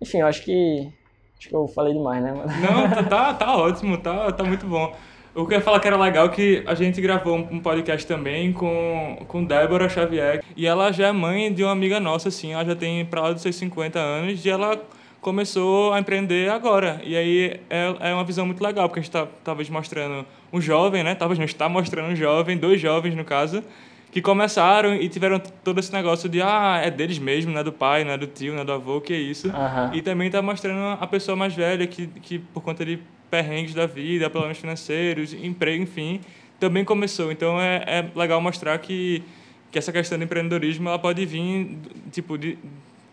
enfim, 0.00 0.18
eu 0.18 0.26
acho 0.26 0.42
que 0.42 0.92
acho 1.38 1.48
que 1.48 1.54
eu 1.54 1.68
falei 1.68 1.92
demais, 1.92 2.22
né? 2.22 2.32
Não, 2.32 2.90
tá, 2.90 3.02
tá, 3.02 3.34
tá 3.34 3.56
ótimo, 3.56 3.98
tá, 3.98 4.32
tá 4.32 4.44
muito 4.44 4.66
bom. 4.66 4.92
O 5.40 5.46
que 5.46 5.54
eu 5.54 5.58
ia 5.58 5.64
falar 5.64 5.80
que 5.80 5.86
era 5.86 5.96
legal 5.96 6.28
que 6.28 6.62
a 6.66 6.74
gente 6.74 7.00
gravou 7.00 7.34
um 7.34 7.58
podcast 7.60 8.06
também 8.06 8.52
com, 8.52 9.24
com 9.26 9.42
Débora 9.42 9.88
Xavier. 9.88 10.44
E 10.54 10.66
ela 10.66 10.92
já 10.92 11.08
é 11.08 11.12
mãe 11.12 11.50
de 11.50 11.64
uma 11.64 11.72
amiga 11.72 11.98
nossa, 11.98 12.28
assim. 12.28 12.52
Ela 12.52 12.64
já 12.64 12.76
tem 12.76 13.06
pra 13.06 13.22
lá 13.22 13.32
dos 13.32 13.40
seus 13.40 13.56
50 13.56 13.98
anos. 13.98 14.44
E 14.44 14.50
ela 14.50 14.78
começou 15.20 15.94
a 15.94 15.98
empreender 15.98 16.50
agora. 16.50 17.00
E 17.02 17.16
aí 17.16 17.60
é, 17.70 17.94
é 18.00 18.14
uma 18.14 18.24
visão 18.24 18.44
muito 18.44 18.62
legal, 18.62 18.86
porque 18.88 19.00
a 19.00 19.02
gente 19.02 19.12
tá 19.12 19.26
talvez 19.42 19.70
mostrando 19.70 20.26
um 20.52 20.60
jovem, 20.60 21.02
né? 21.02 21.14
Talvez 21.14 21.38
não 21.38 21.46
está 21.46 21.68
mostrando 21.68 22.12
um 22.12 22.16
jovem, 22.16 22.58
dois 22.58 22.78
jovens 22.78 23.14
no 23.14 23.24
caso, 23.24 23.64
que 24.10 24.20
começaram 24.20 24.94
e 24.94 25.08
tiveram 25.08 25.38
todo 25.38 25.78
esse 25.78 25.92
negócio 25.92 26.28
de 26.28 26.42
ah, 26.42 26.80
é 26.82 26.90
deles 26.90 27.18
mesmo, 27.18 27.52
não 27.52 27.60
é 27.60 27.64
do 27.64 27.72
pai, 27.72 28.04
não 28.04 28.12
é 28.12 28.18
do 28.18 28.26
tio, 28.26 28.52
não 28.54 28.62
é 28.62 28.64
do 28.64 28.72
avô, 28.72 29.00
que 29.00 29.12
é 29.12 29.16
isso. 29.16 29.48
Uhum. 29.48 29.94
E 29.94 30.02
também 30.02 30.30
tá 30.30 30.42
mostrando 30.42 30.98
a 31.00 31.06
pessoa 31.06 31.36
mais 31.36 31.54
velha 31.54 31.86
que, 31.86 32.06
que 32.06 32.38
por 32.38 32.62
conta 32.62 32.84
de 32.84 32.98
perrengues 33.30 33.72
da 33.72 33.86
vida, 33.86 34.28
problemas 34.28 34.58
financeiros, 34.58 35.32
emprego, 35.32 35.82
enfim, 35.82 36.20
também 36.58 36.84
começou. 36.84 37.30
Então 37.30 37.60
é, 37.60 37.84
é 37.86 38.18
legal 38.18 38.40
mostrar 38.40 38.76
que, 38.78 39.22
que 39.70 39.78
essa 39.78 39.92
questão 39.92 40.18
do 40.18 40.24
empreendedorismo 40.24 40.88
ela 40.88 40.98
pode 40.98 41.24
vir, 41.24 41.78
tipo, 42.10 42.36
de, 42.36 42.58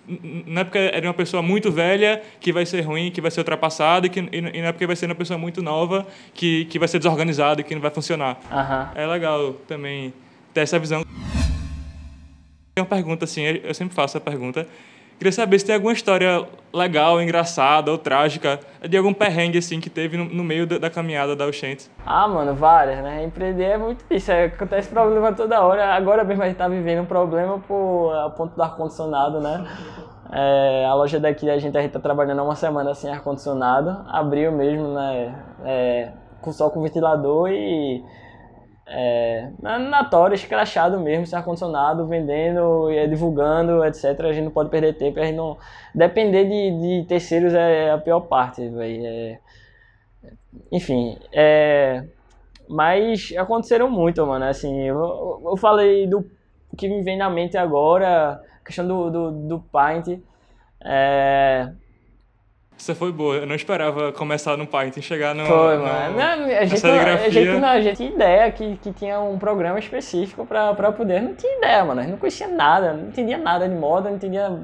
não 0.08 0.62
é 0.62 0.64
porque 0.64 0.80
é 0.80 1.00
de 1.00 1.06
uma 1.06 1.14
pessoa 1.14 1.44
muito 1.44 1.72
velha 1.72 2.24
que 2.40 2.52
vai 2.52 2.66
ser 2.66 2.82
ruim, 2.82 3.12
que 3.12 3.22
vai 3.22 3.30
ser 3.30 3.42
ultrapassada, 3.42 4.08
e, 4.08 4.10
que, 4.10 4.20
e 4.20 4.42
não 4.42 4.70
é 4.70 4.72
porque 4.72 4.88
vai 4.88 4.96
ser 4.96 5.06
uma 5.06 5.14
pessoa 5.14 5.38
muito 5.38 5.62
nova 5.62 6.08
que, 6.34 6.66
que 6.66 6.80
vai 6.80 6.88
ser 6.88 6.98
desorganizada 6.98 7.62
e 7.62 7.64
que 7.64 7.76
não 7.76 7.82
vai 7.82 7.92
funcionar. 7.92 8.40
Uhum. 8.50 9.02
É 9.02 9.06
legal 9.06 9.54
também 9.68 10.12
ter 10.58 10.62
essa 10.62 10.80
visão. 10.80 11.04
Tem 12.74 12.84
uma 12.84 12.86
pergunta 12.86 13.26
assim, 13.26 13.44
eu 13.44 13.74
sempre 13.74 13.94
faço 13.94 14.18
a 14.18 14.22
pergunta, 14.22 14.68
Queria 15.18 15.32
saber 15.32 15.58
se 15.58 15.66
tem 15.66 15.74
alguma 15.74 15.94
história 15.94 16.48
legal, 16.72 17.20
engraçada 17.20 17.90
ou 17.90 17.98
trágica 17.98 18.60
de 18.88 18.96
algum 18.96 19.12
perrengue 19.12 19.58
assim 19.58 19.80
que 19.80 19.90
teve 19.90 20.16
no, 20.16 20.44
meio 20.44 20.68
da, 20.68 20.78
da, 20.78 20.92
caminhada 20.92 21.36
da 21.36 21.48
Oxente. 21.48 21.90
Ah, 22.06 22.28
mano, 22.28 22.54
várias, 22.54 23.02
né? 23.02 23.24
Empreender 23.24 23.64
é 23.64 23.78
muito 23.80 24.06
isso, 24.12 24.32
é, 24.32 24.46
acontece 24.46 24.90
problema 24.90 25.34
toda 25.34 25.60
hora. 25.60 25.96
Agora 25.96 26.24
mesmo 26.24 26.44
a 26.44 26.46
gente 26.46 26.58
tá 26.58 26.68
vivendo 26.68 27.02
um 27.02 27.06
problema 27.08 27.58
por 27.58 28.14
a 28.14 28.30
ponto 28.30 28.56
do 28.56 28.62
ar-condicionado, 28.62 29.42
né? 29.42 29.66
É, 30.32 30.86
a 30.86 30.94
loja 30.94 31.20
daqui 31.20 31.50
a 31.50 31.58
gente, 31.58 31.76
a 31.76 31.82
gente 31.82 31.94
tá 31.94 32.00
trabalhando 32.00 32.38
há 32.38 32.44
uma 32.44 32.56
semana 32.56 32.94
sem 32.94 33.10
ar-condicionado, 33.12 34.06
abriu 34.08 34.52
mesmo, 34.52 34.94
né? 34.94 35.36
É, 35.66 36.12
com 36.42 36.52
só 36.52 36.70
com 36.70 36.84
ventilador 36.84 37.50
e 37.50 38.04
é, 38.88 39.50
na, 39.62 39.78
na 39.78 40.10
escrachado 40.34 41.00
mesmo, 41.00 41.26
sem 41.26 41.38
ar-condicionado, 41.38 42.08
vendendo, 42.08 42.90
é, 42.90 43.06
divulgando, 43.08 43.84
etc. 43.86 44.20
A 44.22 44.32
gente 44.32 44.46
não 44.46 44.52
pode 44.52 44.70
perder 44.70 44.94
tempo, 44.94 45.20
a 45.20 45.26
gente 45.26 45.36
não... 45.36 45.58
Depender 45.94 46.46
de, 46.46 47.02
de 47.02 47.08
terceiros 47.08 47.54
é 47.54 47.92
a 47.92 47.98
pior 47.98 48.22
parte, 48.22 48.68
véio. 48.70 49.06
É, 49.06 49.40
enfim, 50.72 51.18
é, 51.32 52.04
mas 52.68 53.34
aconteceram 53.38 53.90
muito, 53.90 54.26
mano, 54.26 54.46
assim, 54.46 54.82
eu, 54.84 55.42
eu 55.46 55.58
falei 55.58 56.08
do 56.08 56.26
que 56.78 56.88
me 56.88 57.02
vem 57.02 57.18
na 57.18 57.30
mente 57.30 57.58
agora, 57.58 58.42
a 58.62 58.66
questão 58.66 58.88
do, 58.88 59.10
do, 59.10 59.32
do 59.32 59.60
Paint. 59.60 60.20
É... 60.84 61.72
Você 62.78 62.94
foi 62.94 63.12
boa, 63.12 63.38
eu 63.38 63.48
não 63.48 63.56
esperava 63.56 64.12
começar 64.12 64.56
no 64.56 64.68
Paint 64.68 64.98
e 64.98 65.02
chegar 65.02 65.34
no. 65.34 65.46
Foi, 65.46 65.78
mano. 65.78 66.16
Não, 66.16 66.24
a, 66.24 66.66
gente, 66.66 66.86
a, 66.86 67.30
gente, 67.30 67.60
não, 67.60 67.68
a 67.68 67.82
gente 67.82 67.98
tinha 67.98 68.10
ideia 68.12 68.52
que, 68.52 68.78
que 68.78 68.94
tinha 68.94 69.20
um 69.20 69.40
programa 69.40 69.80
específico 69.80 70.46
pra 70.46 70.92
poder. 70.92 71.22
Não 71.22 71.34
tinha 71.34 71.58
ideia, 71.58 71.84
mano. 71.84 72.00
A 72.00 72.04
gente 72.04 72.12
não 72.12 72.20
conhecia 72.20 72.48
nada, 72.48 72.94
não 72.94 73.08
entendia 73.08 73.38
nada 73.38 73.68
de 73.68 73.74
moda, 73.74 74.10
não 74.10 74.18
entendia 74.18 74.56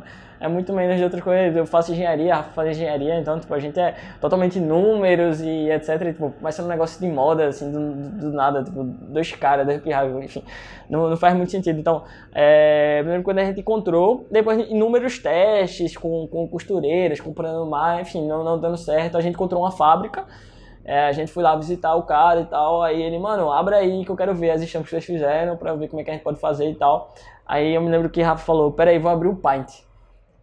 é 0.44 0.48
muito 0.50 0.74
menos 0.74 0.98
de 0.98 1.04
outras 1.06 1.24
coisas. 1.24 1.56
Eu 1.56 1.66
faço 1.66 1.94
engenharia, 1.94 2.36
Rafa 2.36 2.52
faz 2.52 2.72
engenharia, 2.72 3.18
então, 3.18 3.40
tipo, 3.40 3.54
a 3.54 3.60
gente 3.60 3.80
é 3.80 3.96
totalmente 4.20 4.60
números 4.60 5.40
e 5.40 5.72
etc. 5.72 5.90
E, 6.02 6.12
tipo, 6.12 6.32
começa 6.32 6.62
um 6.62 6.68
negócio 6.68 7.00
de 7.00 7.08
moda, 7.08 7.48
assim, 7.48 7.72
do, 7.72 8.20
do 8.20 8.34
nada, 8.34 8.62
tipo, 8.62 8.84
dois 8.84 9.32
caras, 9.32 9.66
dois 9.66 9.82
pirralhos, 9.82 10.22
enfim. 10.22 10.44
Não, 10.90 11.10
não 11.10 11.16
faz 11.16 11.34
muito 11.34 11.50
sentido. 11.50 11.80
Então, 11.80 12.04
é, 12.34 12.98
primeiro 13.00 13.24
quando 13.24 13.40
a 13.40 13.46
gente 13.46 13.62
encontrou, 13.62 14.28
depois 14.30 14.70
inúmeros 14.70 15.18
testes 15.18 15.96
com, 15.96 16.28
com 16.28 16.46
costureiras, 16.50 17.22
comprando 17.22 17.66
mais, 17.66 18.10
enfim, 18.10 18.28
não, 18.28 18.44
não 18.44 18.60
dando 18.60 18.76
certo, 18.76 19.18
a 19.18 19.22
gente 19.22 19.36
encontrou 19.36 19.62
uma 19.62 19.72
fábrica. 19.72 20.26
É, 20.84 21.06
a 21.06 21.14
gente 21.14 21.32
foi 21.32 21.42
lá 21.42 21.56
visitar 21.56 21.96
o 21.96 22.04
cara 22.04 22.42
e 22.42 22.46
tal, 22.46 22.84
aí 22.84 23.02
ele, 23.02 23.18
mano, 23.18 23.50
abre 23.50 23.76
aí 23.76 24.04
que 24.04 24.12
eu 24.12 24.18
quero 24.18 24.36
ver 24.36 24.52
as 24.52 24.62
estampas 24.62 24.90
que 24.90 24.96
vocês 24.98 25.06
fizeram 25.06 25.56
pra 25.56 25.74
ver 25.74 25.88
como 25.88 26.02
é 26.02 26.04
que 26.04 26.10
a 26.10 26.14
gente 26.14 26.24
pode 26.24 26.42
fazer 26.42 26.70
e 26.70 26.76
tal. 26.76 27.14
Aí 27.46 27.74
eu 27.74 27.82
me 27.82 27.90
lembro 27.90 28.10
que 28.10 28.22
o 28.22 28.26
Rafa 28.26 28.44
falou, 28.44 28.74
peraí, 28.74 29.00
vou 29.00 29.10
abrir 29.10 29.30
o 29.30 29.36
Paint. 29.38 29.93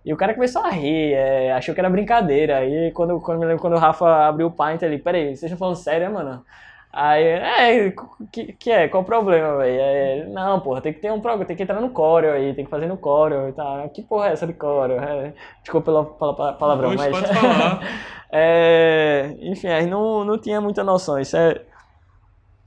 E 0.05 0.13
o 0.13 0.17
cara 0.17 0.35
começou 0.35 0.63
a 0.63 0.71
rir, 0.71 1.13
é, 1.13 1.53
achou 1.53 1.75
que 1.75 1.81
era 1.81 1.91
brincadeira. 1.91 2.59
Aí 2.59 2.91
quando, 2.93 3.21
quando 3.21 3.39
me 3.39 3.47
lembro 3.47 3.61
quando 3.61 3.75
o 3.75 3.79
Rafa 3.79 4.27
abriu 4.27 4.47
o 4.47 4.51
Paint 4.51 4.83
ali, 4.83 4.99
peraí, 4.99 5.37
vocês 5.37 5.45
estão 5.45 5.59
falando 5.59 5.77
sério, 5.77 6.09
né, 6.09 6.15
mano? 6.15 6.45
Aí, 6.93 7.25
é, 7.25 7.95
que, 8.33 8.53
que 8.53 8.71
é? 8.71 8.89
Qual 8.89 9.05
o 9.05 9.07
problema, 9.07 9.59
velho? 9.59 9.81
É, 9.81 10.27
não, 10.27 10.59
porra, 10.59 10.81
tem 10.81 10.93
que 10.93 10.99
ter 10.99 11.13
um 11.13 11.21
programa, 11.21 11.45
tem 11.45 11.57
que 11.57 11.63
entrar 11.63 11.81
no 11.81 11.91
Corel 11.91 12.33
aí, 12.33 12.53
tem 12.53 12.65
que 12.65 12.71
fazer 12.71 12.87
no 12.87 12.97
Corel 12.97 13.49
e 13.49 13.53
tá. 13.53 13.89
Que 13.95 14.03
porra 14.03 14.29
é 14.29 14.33
essa 14.33 14.47
de 14.47 14.55
Corel? 14.55 15.01
É, 15.01 15.33
desculpa 15.63 15.85
pela, 15.85 16.05
pela 16.05 16.53
palavrão, 16.55 16.95
mas. 16.97 17.13
Pode 17.13 17.33
falar. 17.33 17.81
é, 18.33 19.37
enfim, 19.41 19.69
aí 19.69 19.87
não, 19.87 20.25
não 20.25 20.37
tinha 20.37 20.61
muita 20.61 20.83
noção. 20.83 21.21
Isso 21.21 21.37
é, 21.37 21.61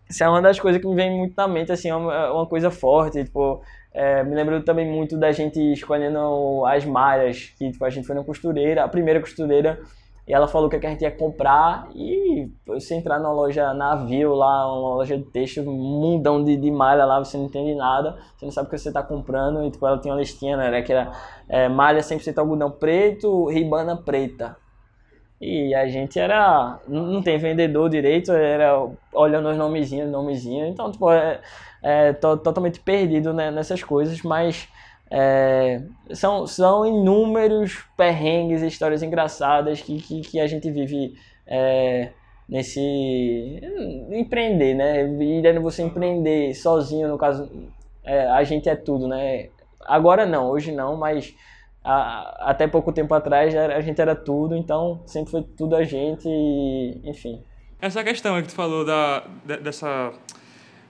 isso 0.09 0.23
é 0.23 0.29
uma 0.29 0.41
das 0.41 0.57
coisas 0.57 0.81
que 0.81 0.87
me 0.87 0.95
vem 0.95 1.17
muito 1.17 1.33
na 1.35 1.47
mente, 1.47 1.73
assim, 1.73 1.89
é 1.89 1.95
uma, 1.95 2.31
uma 2.31 2.45
coisa 2.45 2.71
forte, 2.71 3.25
tipo, 3.25 3.61
é, 3.93 4.23
me 4.23 4.33
lembro 4.33 4.63
também 4.63 4.89
muito 4.89 5.17
da 5.17 5.31
gente 5.31 5.59
escolhendo 5.71 6.65
as 6.65 6.83
malhas, 6.83 7.53
que 7.57 7.71
tipo, 7.71 7.85
a 7.85 7.89
gente 7.89 8.07
foi 8.07 8.15
na 8.15 8.23
costureira, 8.23 8.83
a 8.83 8.87
primeira 8.87 9.19
costureira, 9.19 9.79
e 10.27 10.33
ela 10.33 10.47
falou 10.47 10.69
que, 10.69 10.79
que 10.79 10.87
a 10.87 10.89
gente 10.89 11.01
ia 11.01 11.11
comprar, 11.11 11.87
e 11.93 12.49
você 12.65 12.95
entrar 12.95 13.19
na 13.19 13.31
loja 13.31 13.73
navio 13.73 14.33
lá, 14.33 14.65
uma 14.67 14.95
loja 14.95 15.17
de 15.17 15.25
texto, 15.25 15.61
um 15.61 15.73
mundão 15.73 16.43
de, 16.43 16.57
de 16.57 16.71
malha 16.71 17.05
lá, 17.05 17.19
você 17.19 17.37
não 17.37 17.45
entende 17.45 17.75
nada, 17.75 18.17
você 18.35 18.45
não 18.45 18.51
sabe 18.51 18.67
o 18.67 18.71
que 18.71 18.77
você 18.77 18.87
está 18.87 19.03
comprando, 19.03 19.63
e 19.63 19.69
tipo, 19.69 19.85
ela 19.85 19.99
tinha 19.99 20.13
uma 20.13 20.19
listinha, 20.19 20.57
né, 20.57 20.81
que 20.81 20.91
era 20.91 21.11
é, 21.47 21.69
malha 21.69 21.99
100% 21.99 22.37
algodão 22.37 22.71
preto, 22.71 23.45
ribana 23.47 23.95
preta. 23.95 24.62
E 25.45 25.75
a 25.75 25.85
gente 25.89 26.17
era. 26.17 26.79
Não 26.87 27.21
tem 27.21 27.37
vendedor 27.37 27.89
direito, 27.89 28.31
era 28.31 28.89
olhando 29.11 29.49
os 29.49 29.57
nomezinhos, 29.57 30.09
nomezinhos. 30.09 30.69
Então, 30.69 30.89
tipo, 30.89 31.11
é, 31.11 31.41
é, 31.83 32.13
totalmente 32.13 32.79
perdido 32.79 33.33
né, 33.33 33.51
nessas 33.51 33.83
coisas, 33.83 34.21
mas 34.21 34.69
é, 35.11 35.81
são, 36.11 36.47
são 36.47 36.85
inúmeros 36.85 37.83
perrengues 37.97 38.61
histórias 38.61 39.03
engraçadas 39.03 39.81
que, 39.81 40.01
que, 40.01 40.21
que 40.21 40.39
a 40.39 40.47
gente 40.47 40.71
vive 40.71 41.13
é, 41.45 42.11
nesse 42.47 42.79
empreender, 44.11 44.75
né? 44.75 45.03
E 45.05 45.41
daí 45.41 45.59
você 45.59 45.83
empreender 45.83 46.53
sozinho, 46.53 47.09
no 47.09 47.17
caso, 47.17 47.51
é, 48.05 48.27
a 48.27 48.45
gente 48.45 48.69
é 48.69 48.77
tudo, 48.77 49.09
né? 49.09 49.49
Agora 49.85 50.25
não, 50.25 50.49
hoje 50.49 50.71
não, 50.71 50.95
mas 50.95 51.35
a, 51.83 52.49
até 52.51 52.67
pouco 52.67 52.91
tempo 52.91 53.13
atrás 53.13 53.55
a 53.55 53.81
gente 53.81 53.99
era 53.99 54.15
tudo, 54.15 54.55
então 54.55 55.01
sempre 55.05 55.31
foi 55.31 55.43
tudo 55.43 55.75
a 55.75 55.83
gente, 55.83 56.27
e, 56.27 57.01
enfim. 57.03 57.43
Essa 57.81 58.03
questão 58.03 58.41
que 58.41 58.47
tu 58.47 58.53
falou 58.53 58.85
da, 58.85 59.23
dessa 59.61 60.13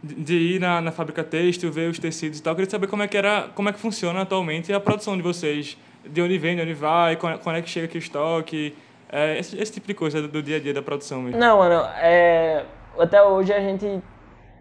de 0.04 0.36
ir 0.36 0.60
na, 0.60 0.82
na 0.82 0.92
fábrica 0.92 1.24
têxtil, 1.24 1.72
ver 1.72 1.90
os 1.90 1.98
tecidos 1.98 2.40
e 2.40 2.44
tal. 2.44 2.52
Eu 2.52 2.56
queria 2.58 2.70
saber 2.70 2.88
como 2.88 3.02
é 3.02 3.08
que 3.08 3.16
era, 3.16 3.50
como 3.56 3.70
é 3.70 3.74
que 3.74 3.80
funciona 3.80 4.22
atualmente 4.22 4.74
a 4.74 4.80
produção 4.80 5.16
de 5.16 5.24
vocês, 5.24 5.78
de 6.06 6.22
onde 6.22 6.38
vem, 6.38 6.58
de 6.58 6.62
onde 6.62 6.74
vai, 6.74 7.16
quando 7.16 7.56
é 7.56 7.62
que 7.62 7.70
chega 7.70 7.86
aqui 7.86 7.98
o 7.98 8.00
estoque, 8.00 8.76
é, 9.10 9.40
esse, 9.40 9.58
esse, 9.58 9.72
tipo 9.72 9.88
de 9.88 9.94
coisa 9.94 10.22
do, 10.22 10.28
do, 10.28 10.44
dia 10.44 10.58
a 10.58 10.60
dia 10.60 10.74
da 10.74 10.82
produção 10.82 11.22
mesmo. 11.22 11.40
Não, 11.40 11.60
mano, 11.60 11.88
é, 12.02 12.66
até 13.00 13.24
hoje 13.24 13.54
a 13.54 13.60
gente, 13.60 14.02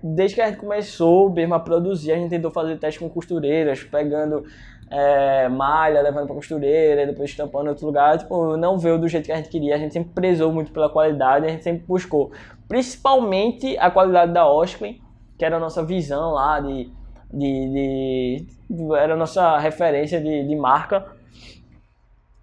desde 0.03 0.37
que 0.37 0.41
a 0.41 0.47
gente 0.47 0.59
começou 0.59 1.29
mesmo 1.31 1.55
a 1.55 1.61
produzir, 1.61 2.13
a 2.13 2.17
gente 2.17 2.31
tentou 2.31 2.51
fazer 2.51 2.79
teste 2.79 3.01
com 3.01 3.09
costureiras, 3.09 3.83
pegando 3.83 4.45
é, 4.93 5.49
malha, 5.49 6.03
levando 6.03 6.27
para 6.27 6.37
costureira, 6.37 7.07
depois 7.07 7.31
estampando 7.31 7.67
em 7.67 7.69
outro 7.71 7.87
lugar, 7.87 8.19
tipo, 8.19 8.59
não 8.59 8.79
veio 8.79 8.99
do 8.99 9.09
jeito 9.09 9.25
que 9.25 9.33
a 9.33 9.37
gente 9.37 9.49
queria. 9.49 9.75
A 9.75 9.79
gente 9.79 9.95
sempre 9.95 10.13
prezou 10.13 10.53
muito 10.53 10.71
pela 10.71 10.91
qualidade, 10.91 11.47
a 11.47 11.49
gente 11.49 11.65
sempre 11.65 11.87
buscou, 11.87 12.31
principalmente 12.69 13.77
a 13.79 13.91
qualidade 13.91 14.33
da 14.33 14.47
Osklin, 14.47 15.01
que 15.39 15.45
era 15.47 15.57
a 15.57 15.61
nossa 15.61 15.83
visão 15.83 16.33
lá 16.33 16.61
de, 16.61 16.93
de, 17.33 18.47
de 18.69 18.95
era 18.95 19.15
a 19.15 19.17
nossa 19.17 19.59
referência 19.59 20.21
de, 20.21 20.47
de 20.47 20.55
marca. 20.57 21.07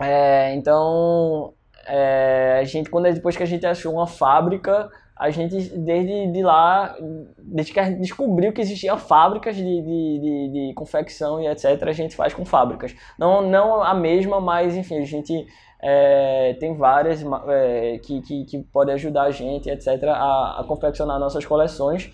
É, 0.01 0.55
então, 0.55 1.53
é, 1.85 2.57
a 2.61 2.63
gente, 2.63 2.89
quando 2.89 3.13
depois 3.13 3.37
que 3.37 3.43
a 3.43 3.45
gente 3.45 3.67
achou 3.67 3.93
uma 3.93 4.07
fábrica, 4.07 4.89
a 5.19 5.29
gente, 5.29 5.57
desde 5.77 6.31
de 6.31 6.41
lá, 6.41 6.95
desde 7.37 7.73
que 7.73 7.79
a 7.79 7.83
gente 7.83 7.99
descobriu 7.99 8.53
que 8.53 8.61
existiam 8.61 8.97
fábricas 8.97 9.55
de, 9.55 9.63
de, 9.63 10.19
de, 10.19 10.67
de, 10.67 10.73
confecção 10.73 11.41
e 11.41 11.47
etc., 11.47 11.83
a 11.83 11.91
gente 11.91 12.15
faz 12.15 12.33
com 12.33 12.45
fábricas. 12.45 12.95
Não, 13.17 13.41
não 13.41 13.83
a 13.83 13.93
mesma, 13.93 14.39
mas 14.39 14.77
enfim, 14.77 14.97
a 14.97 15.05
gente 15.05 15.45
é, 15.81 16.55
tem 16.59 16.73
várias 16.73 17.21
é, 17.49 17.99
que, 18.01 18.21
que, 18.21 18.45
que 18.45 18.59
podem 18.59 18.95
ajudar 18.95 19.23
a 19.23 19.31
gente, 19.31 19.69
etc., 19.69 20.03
a, 20.05 20.61
a 20.61 20.63
confeccionar 20.65 21.19
nossas 21.19 21.45
coleções 21.45 22.09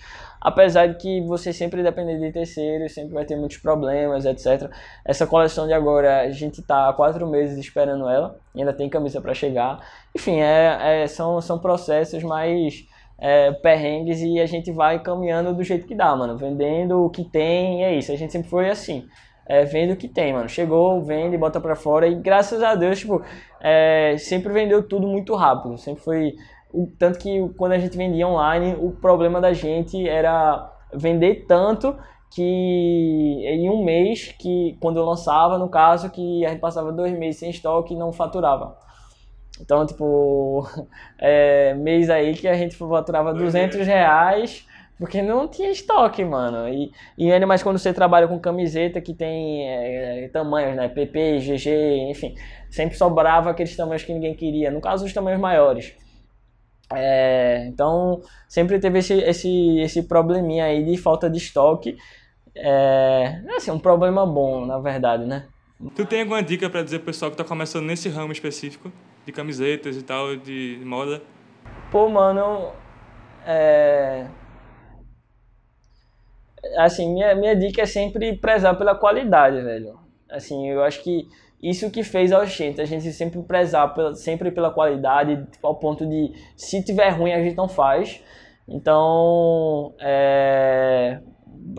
apesar 0.46 0.86
de 0.86 0.98
que 1.00 1.22
você 1.22 1.52
sempre 1.52 1.82
depender 1.82 2.20
de 2.20 2.32
terceiros, 2.32 2.94
sempre 2.94 3.16
vai 3.16 3.26
ter 3.26 3.36
muitos 3.36 3.58
problemas, 3.58 4.26
etc. 4.26 4.70
Essa 5.04 5.26
coleção 5.26 5.66
de 5.66 5.74
agora, 5.74 6.22
a 6.22 6.30
gente 6.30 6.62
está 6.62 6.88
há 6.88 6.94
quatro 6.94 7.26
meses 7.26 7.58
esperando 7.58 8.08
ela, 8.08 8.38
ainda 8.56 8.72
tem 8.72 8.88
camisa 8.88 9.20
para 9.20 9.34
chegar. 9.34 9.80
Enfim, 10.16 10.40
é, 10.42 11.02
é, 11.02 11.08
são, 11.08 11.42
são 11.42 11.58
processos 11.58 12.22
mais 12.22 12.86
é, 13.18 13.52
perrengues 13.52 14.22
e 14.22 14.40
a 14.40 14.46
gente 14.46 14.72
vai 14.72 15.02
caminhando 15.02 15.54
do 15.54 15.64
jeito 15.64 15.88
que 15.88 15.96
dá, 15.96 16.16
mano. 16.16 16.38
Vendendo 16.38 17.04
o 17.04 17.10
que 17.10 17.24
tem, 17.24 17.84
é 17.84 17.96
isso. 17.96 18.12
A 18.12 18.16
gente 18.16 18.32
sempre 18.32 18.50
foi 18.50 18.70
assim. 18.70 19.06
É, 19.48 19.64
vende 19.64 19.94
o 19.94 19.98
que 19.98 20.08
tem, 20.08 20.34
mano. 20.34 20.50
Chegou, 20.50 21.02
vende, 21.04 21.38
bota 21.38 21.62
pra 21.62 21.76
fora. 21.76 22.08
E 22.08 22.16
graças 22.16 22.62
a 22.64 22.76
Deus, 22.76 23.00
tipo, 23.00 23.22
é, 23.62 24.16
sempre 24.18 24.52
vendeu 24.52 24.88
tudo 24.88 25.08
muito 25.08 25.36
rápido. 25.36 25.78
Sempre 25.78 26.04
foi 26.04 26.34
tanto 26.98 27.20
que 27.20 27.48
quando 27.58 27.74
a 27.74 27.78
gente 27.78 27.98
vendia 27.98 28.28
online, 28.28 28.76
o 28.80 28.92
problema 28.92 29.40
da 29.40 29.54
gente 29.54 30.08
era 30.08 30.72
vender 30.94 31.46
tanto 31.48 31.96
que 32.32 32.42
em 32.42 33.70
um 33.70 33.84
mês, 33.84 34.36
que 34.38 34.78
quando 34.82 34.98
eu 34.98 35.06
lançava, 35.06 35.58
no 35.58 35.70
caso, 35.70 36.10
que 36.10 36.46
a 36.46 36.50
gente 36.50 36.60
passava 36.60 36.92
dois 36.92 37.18
meses 37.18 37.40
sem 37.40 37.50
estoque 37.50 37.94
e 37.94 37.98
não 37.98 38.12
faturava. 38.12 38.78
Então, 39.60 39.86
tipo, 39.86 40.68
é, 41.20 41.74
mês 41.74 42.10
aí 42.10 42.34
que 42.34 42.48
a 42.48 42.54
gente 42.54 42.76
faturava 42.76 43.34
200 43.34 43.86
reais 43.86 44.66
porque 44.98 45.22
não 45.22 45.48
tinha 45.48 45.72
estoque, 45.72 46.24
mano. 46.24 46.70
E, 46.70 46.92
e 47.18 47.32
ainda 47.32 47.46
mais 47.46 47.62
quando 47.62 47.78
você 47.78 47.94
trabalha 47.94 48.28
com 48.28 48.40
camiseta 48.40 49.02
que 49.02 49.14
tem 49.14 49.70
é, 49.70 50.30
tamanhos, 50.30 50.76
né? 50.76 50.88
PP, 50.88 51.40
GG, 51.40 52.10
enfim. 52.10 52.36
Sempre 52.70 52.98
sobrava 52.98 53.50
aqueles 53.50 53.76
tamanhos 53.76 54.04
que 54.04 54.14
ninguém 54.14 54.34
queria. 54.34 54.72
No 54.72 54.80
caso, 54.80 55.06
os 55.06 55.14
tamanhos 55.14 55.40
maiores. 55.40 55.94
É, 56.94 57.66
então, 57.68 58.22
sempre 58.48 58.80
teve 58.80 59.00
esse, 59.00 59.16
esse, 59.16 59.80
esse 59.80 60.04
probleminha 60.04 60.66
aí 60.66 60.84
de 60.84 60.96
falta 60.98 61.30
de 61.30 61.38
estoque. 61.38 61.98
É, 62.56 63.42
assim, 63.58 63.72
um 63.72 63.80
problema 63.80 64.26
bom, 64.26 64.66
na 64.66 64.80
verdade, 64.80 65.26
né? 65.26 65.46
Tu 65.94 66.06
tem 66.06 66.22
alguma 66.22 66.42
dica 66.42 66.70
para 66.70 66.84
dizer 66.84 67.00
pro 67.00 67.08
pessoal 67.08 67.30
que 67.30 67.36
tá 67.36 67.44
começando 67.44 67.86
nesse 67.86 68.08
ramo 68.08 68.32
específico, 68.32 68.90
de 69.26 69.32
camisetas 69.32 69.98
e 69.98 70.04
tal, 70.04 70.36
de 70.36 70.80
moda? 70.86 71.22
Pô, 71.92 72.08
mano, 72.10 72.72
é... 73.46 74.28
Assim, 76.78 77.14
minha, 77.14 77.36
minha 77.36 77.56
dica 77.56 77.82
é 77.82 77.86
sempre 77.86 78.38
prezar 78.38 78.78
pela 78.78 78.96
qualidade, 78.96 79.62
velho. 79.62 80.00
Assim, 80.30 80.70
eu 80.70 80.84
acho 80.84 81.04
que 81.04 81.28
isso 81.62 81.90
que 81.90 82.04
fez 82.04 82.32
a 82.32 82.44
gente, 82.46 82.82
a 82.82 82.86
gente 82.86 83.12
sempre 83.12 83.42
prezar 83.44 83.94
pela, 83.94 84.14
sempre 84.14 84.52
pela 84.52 84.72
qualidade, 84.72 85.48
ao 85.64 85.76
ponto 85.76 86.06
de 86.06 86.32
se 86.56 86.84
tiver 86.84 87.10
ruim 87.10 87.34
a 87.34 87.42
gente 87.42 87.56
não 87.56 87.68
faz. 87.68 88.22
Então, 88.68 89.94
é, 90.00 91.20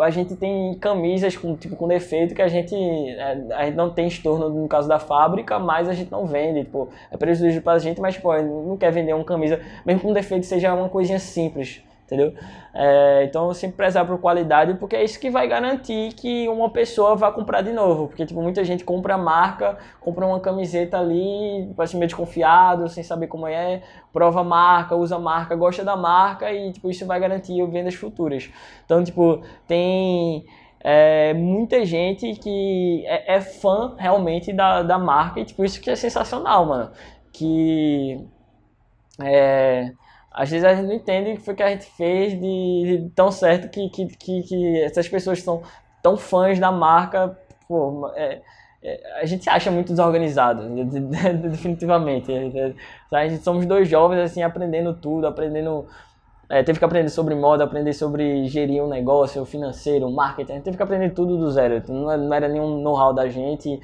a 0.00 0.10
gente 0.10 0.34
tem 0.36 0.74
camisas 0.74 1.36
com 1.36 1.54
tipo 1.54 1.76
com 1.76 1.86
defeito 1.86 2.34
que 2.34 2.42
a 2.42 2.48
gente 2.48 2.74
é, 2.74 3.46
a 3.54 3.64
gente 3.66 3.74
não 3.76 3.90
tem 3.90 4.08
estorno 4.08 4.48
no 4.48 4.68
caso 4.68 4.88
da 4.88 4.98
fábrica, 4.98 5.58
mas 5.58 5.88
a 5.88 5.92
gente 5.92 6.10
não 6.10 6.26
vende, 6.26 6.64
tipo, 6.64 6.88
é 7.10 7.16
prejuízo 7.16 7.60
para 7.60 7.74
a 7.74 7.78
gente, 7.78 8.00
mas 8.00 8.16
pô, 8.18 8.36
não 8.42 8.76
quer 8.76 8.90
vender 8.92 9.14
uma 9.14 9.24
camisa 9.24 9.60
mesmo 9.84 10.00
com 10.00 10.12
defeito 10.12 10.46
seja 10.46 10.74
uma 10.74 10.88
coisinha 10.88 11.18
simples 11.18 11.82
entendeu? 12.06 12.32
É, 12.72 13.24
então, 13.24 13.52
sempre 13.52 13.76
prezar 13.76 14.06
por 14.06 14.18
qualidade, 14.18 14.74
porque 14.74 14.96
é 14.96 15.04
isso 15.04 15.18
que 15.18 15.28
vai 15.28 15.46
garantir 15.48 16.12
que 16.14 16.48
uma 16.48 16.70
pessoa 16.70 17.16
vá 17.16 17.30
comprar 17.32 17.62
de 17.62 17.72
novo. 17.72 18.06
Porque, 18.08 18.24
tipo, 18.24 18.40
muita 18.40 18.64
gente 18.64 18.84
compra 18.84 19.14
a 19.14 19.18
marca, 19.18 19.76
compra 20.00 20.26
uma 20.26 20.40
camiseta 20.40 20.98
ali, 20.98 21.72
parece 21.76 21.96
meio 21.96 22.06
desconfiado, 22.06 22.88
sem 22.88 23.02
saber 23.02 23.26
como 23.26 23.46
é, 23.46 23.82
prova 24.12 24.40
a 24.40 24.44
marca, 24.44 24.94
usa 24.96 25.16
a 25.16 25.18
marca, 25.18 25.56
gosta 25.56 25.84
da 25.84 25.96
marca 25.96 26.50
e, 26.52 26.72
tipo, 26.72 26.88
isso 26.90 27.04
vai 27.06 27.18
garantir 27.20 27.64
vendas 27.66 27.94
futuras. 27.94 28.50
Então, 28.84 29.02
tipo, 29.04 29.42
tem... 29.66 30.44
É, 30.88 31.34
muita 31.34 31.84
gente 31.84 32.34
que 32.34 33.04
é, 33.06 33.34
é, 33.36 33.40
fã 33.40 33.96
realmente 33.98 34.52
da, 34.52 34.84
da 34.84 34.96
marca 34.98 35.40
e 35.40 35.44
tipo, 35.44 35.64
isso 35.64 35.80
que 35.80 35.90
é 35.90 35.96
sensacional, 35.96 36.64
mano. 36.64 36.92
Que 37.32 38.24
é, 39.20 39.92
às 40.36 40.50
vezes 40.50 40.64
a 40.66 40.74
gente 40.74 40.86
não 40.86 40.94
entende 40.94 41.30
o 41.30 41.36
que 41.36 41.40
foi 41.40 41.54
que 41.54 41.62
a 41.62 41.70
gente 41.70 41.86
fez 41.96 42.38
de, 42.38 42.98
de 42.98 43.10
tão 43.14 43.32
certo 43.32 43.70
que, 43.70 43.88
que, 43.88 44.06
que, 44.06 44.42
que, 44.42 44.82
essas 44.82 45.08
pessoas 45.08 45.42
são 45.42 45.62
tão 46.02 46.14
fãs 46.14 46.58
da 46.58 46.70
marca. 46.70 47.38
Pô, 47.66 48.12
é, 48.14 48.42
é, 48.82 49.20
a 49.22 49.24
gente 49.24 49.48
acha 49.48 49.70
muito 49.70 49.88
desorganizado, 49.88 50.68
definitivamente. 51.50 52.30
A 53.10 53.26
gente 53.26 53.42
somos 53.42 53.64
dois 53.64 53.88
jovens 53.88 54.20
assim 54.20 54.42
aprendendo 54.42 54.92
tudo, 54.92 55.26
aprendendo 55.26 55.86
é, 56.48 56.62
teve 56.62 56.78
que 56.78 56.84
aprender 56.84 57.08
sobre 57.08 57.34
moda, 57.34 57.64
aprender 57.64 57.92
sobre 57.92 58.46
gerir 58.46 58.82
um 58.82 58.88
negócio 58.88 59.44
financeiro, 59.44 60.10
marketing. 60.10 60.60
Teve 60.60 60.76
que 60.76 60.82
aprender 60.82 61.10
tudo 61.10 61.36
do 61.36 61.50
zero. 61.50 61.82
Não, 61.88 62.16
não 62.16 62.34
era 62.34 62.48
nenhum 62.48 62.80
know-how 62.80 63.12
da 63.12 63.28
gente. 63.28 63.80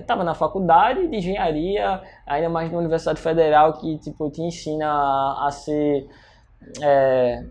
Estava 0.00 0.22
é, 0.22 0.24
na 0.24 0.34
faculdade 0.34 1.08
de 1.08 1.16
engenharia, 1.16 2.00
ainda 2.26 2.48
mais 2.48 2.70
na 2.70 2.78
Universidade 2.78 3.20
Federal, 3.20 3.72
que 3.74 3.98
tipo, 3.98 4.30
te 4.30 4.40
ensina 4.40 4.86
a, 4.86 5.48
a 5.48 5.50
ser. 5.50 6.06
É, 6.80 7.42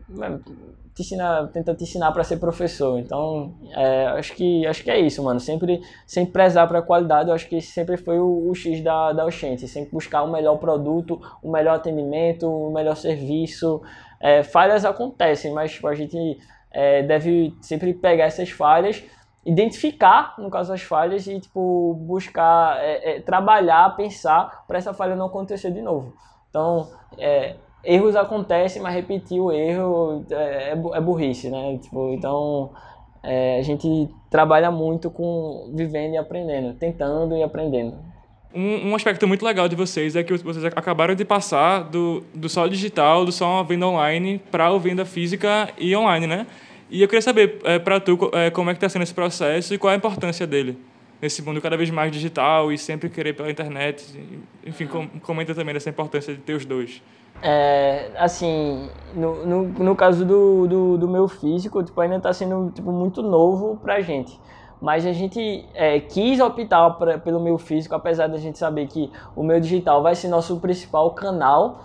te 0.96 1.02
ensina, 1.02 1.48
tenta 1.48 1.76
te 1.76 1.84
ensinar 1.84 2.12
para 2.14 2.24
ser 2.24 2.38
professor. 2.38 2.98
Então, 2.98 3.54
é, 3.76 4.08
acho, 4.08 4.34
que, 4.36 4.66
acho 4.66 4.84
que 4.84 4.90
é 4.90 5.00
isso, 5.00 5.22
mano. 5.22 5.40
Sempre, 5.42 5.82
sempre 6.06 6.32
prezar 6.32 6.66
para 6.68 6.80
a 6.80 6.82
qualidade, 6.82 7.30
eu 7.30 7.36
acho 7.36 7.48
que 7.48 7.60
sempre 7.62 7.98
foi 7.98 8.20
o, 8.20 8.50
o 8.50 8.56
X 8.56 8.82
da, 8.82 9.12
da 9.12 9.26
Oxente. 9.26 9.68
Sempre 9.68 9.92
buscar 9.92 10.24
o 10.24 10.32
melhor 10.32 10.58
produto, 10.58 11.22
o 11.44 11.52
melhor 11.52 11.76
atendimento, 11.76 12.48
o 12.48 12.72
melhor 12.72 12.96
serviço. 12.96 13.82
É, 14.20 14.44
falhas 14.44 14.84
acontecem, 14.84 15.54
mas 15.54 15.72
tipo, 15.72 15.88
a 15.88 15.96
gente 15.96 16.38
é, 16.72 17.04
deve 17.04 17.56
sempre 17.62 17.94
pegar 17.94 18.26
essas 18.26 18.50
falhas, 18.50 19.04
identificar, 19.46 20.36
no 20.38 20.50
caso, 20.50 20.74
as 20.74 20.82
falhas 20.82 21.26
e 21.28 21.40
tipo, 21.40 21.94
buscar 22.02 22.78
é, 22.84 23.18
é 23.18 23.22
trabalhar, 23.22 23.96
pensar 23.96 24.66
para 24.68 24.78
essa 24.78 24.94
falha 24.94 25.16
não 25.16 25.28
acontecer 25.28 25.72
de 25.72 25.82
novo. 25.82 26.14
Então, 26.50 26.90
é, 27.18 27.56
erros 27.84 28.16
acontecem, 28.16 28.82
mas 28.82 28.94
repetir 28.94 29.40
o 29.40 29.52
erro 29.52 30.26
é, 30.30 30.72
é 30.72 31.02
burrice, 31.02 31.50
né? 31.50 31.78
Tipo, 31.78 32.12
então, 32.14 32.72
a 33.24 33.62
gente 33.62 34.10
trabalha 34.30 34.72
muito 34.72 35.12
com 35.12 35.72
vivendo 35.74 36.14
e 36.14 36.18
aprendendo, 36.18 36.74
tentando 36.74 37.36
e 37.36 37.44
aprendendo. 37.44 37.98
Um, 38.54 38.90
um, 38.90 38.96
aspecto 38.96 39.28
muito 39.28 39.46
legal 39.46 39.70
de 39.70 39.76
vocês 39.76 40.16
é 40.16 40.24
que 40.24 40.36
vocês 40.38 40.66
acabaram 40.66 41.14
de 41.14 41.24
passar 41.24 41.84
do, 41.84 42.24
do 42.34 42.50
só 42.50 42.66
digital, 42.66 43.24
do 43.24 43.32
só 43.32 43.62
venda 43.64 43.86
online, 43.86 44.42
para 44.50 44.72
o 44.72 44.80
venda 44.80 45.06
física 45.06 45.70
e 45.78 45.96
online, 45.96 46.26
né? 46.26 46.48
E 46.90 47.02
eu 47.04 47.08
queria 47.08 47.22
saber, 47.22 47.60
é, 47.64 47.78
para 47.78 48.00
tu, 48.00 48.18
é, 48.34 48.50
como 48.50 48.72
é 48.72 48.74
que 48.74 48.78
está 48.78 48.90
sendo 48.90 49.04
esse 49.04 49.14
processo 49.14 49.74
e 49.76 49.78
qual 49.78 49.92
é 49.92 49.94
a 49.94 49.98
importância 49.98 50.48
dele 50.48 50.76
nesse 51.22 51.44
mundo 51.44 51.62
cada 51.62 51.78
vez 51.78 51.92
mais 51.92 52.12
digital 52.12 52.72
e 52.72 52.78
sempre 52.78 53.08
querer 53.10 53.34
pela 53.34 53.52
internet. 53.52 54.20
Enfim, 54.66 54.88
com, 54.88 55.08
comenta 55.20 55.54
também 55.54 55.74
dessa 55.74 55.90
importância 55.90 56.34
de 56.34 56.40
ter 56.40 56.54
os 56.54 56.66
dois. 56.66 57.04
É, 57.44 58.10
assim, 58.18 58.90
no, 59.14 59.46
no, 59.46 59.64
no 59.68 59.96
caso 59.96 60.26
do, 60.26 60.66
do, 60.66 60.98
do 60.98 61.08
meu 61.08 61.28
físico, 61.28 61.84
tipo, 61.84 62.02
ainda 62.02 62.16
está 62.16 62.34
sendo 62.34 62.72
tipo, 62.72 62.92
muito 62.92 63.22
novo 63.22 63.78
para 63.78 63.96
a 63.96 64.02
gente 64.02 64.40
mas 64.82 65.06
a 65.06 65.12
gente 65.12 65.66
é, 65.74 66.00
quis 66.00 66.40
optar 66.40 66.90
pra, 66.92 67.18
pelo 67.18 67.40
meu 67.40 67.58
físico, 67.58 67.96
apesar 67.96 68.28
da 68.28 68.38
gente 68.38 68.58
saber 68.58 68.88
que 68.88 69.12
o 69.36 69.44
meu 69.44 69.60
digital 69.60 70.02
vai 70.02 70.16
ser 70.16 70.28
nosso 70.30 70.60
principal 70.60 71.12
canal, 71.12 71.84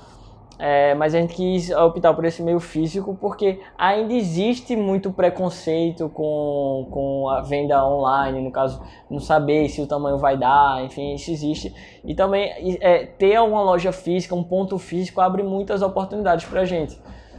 é, 0.57 0.94
mas 0.94 1.14
a 1.14 1.20
gente 1.20 1.35
quis 1.35 1.70
optar 1.70 2.14
por 2.14 2.24
esse 2.24 2.40
meio 2.40 2.61
físico 2.61 3.18
porque 3.20 3.61
ainda 3.76 4.14
existe 4.14 4.76
muito 4.76 5.11
preconceito 5.12 6.09
com, 6.09 6.87
com 6.92 7.28
a 7.28 7.40
venda 7.40 7.85
online, 7.85 8.40
no 8.40 8.52
caso, 8.52 8.80
não 9.11 9.18
saber 9.18 9.68
se 9.68 9.80
o 9.80 9.87
tamanho 9.87 10.16
vai 10.16 10.37
dar, 10.37 10.85
enfim, 10.85 11.14
isso 11.14 11.33
existe. 11.33 11.74
E 12.04 12.14
também 12.14 12.78
é, 12.80 13.04
ter 13.04 13.40
uma 13.40 13.62
loja 13.62 13.90
física, 13.90 14.35
um 14.35 14.44
ponto 14.44 14.78
físico, 14.78 15.20
abre 15.20 15.42
muitas 15.42 15.83
oportunidades 15.83 16.44
para 16.44 16.61
a 16.61 16.64
gente 16.64 16.96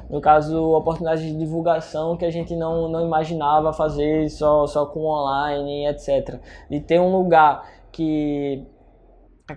no 0.10 0.22
caso, 0.22 0.72
oportunidades 0.72 1.24
de 1.24 1.38
divulgação 1.38 2.16
que 2.18 2.26
a 2.26 2.32
gente 2.32 2.56
não, 2.56 2.88
não 2.88 3.06
imaginava 3.06 3.74
fazer 3.74 4.30
só, 4.30 4.66
só 4.68 4.86
com 4.86 5.06
online, 5.06 5.88
etc. 5.88 6.40
De 6.70 6.80
ter 6.80 7.00
um 7.00 7.12
lugar 7.12 7.68
que 7.92 8.66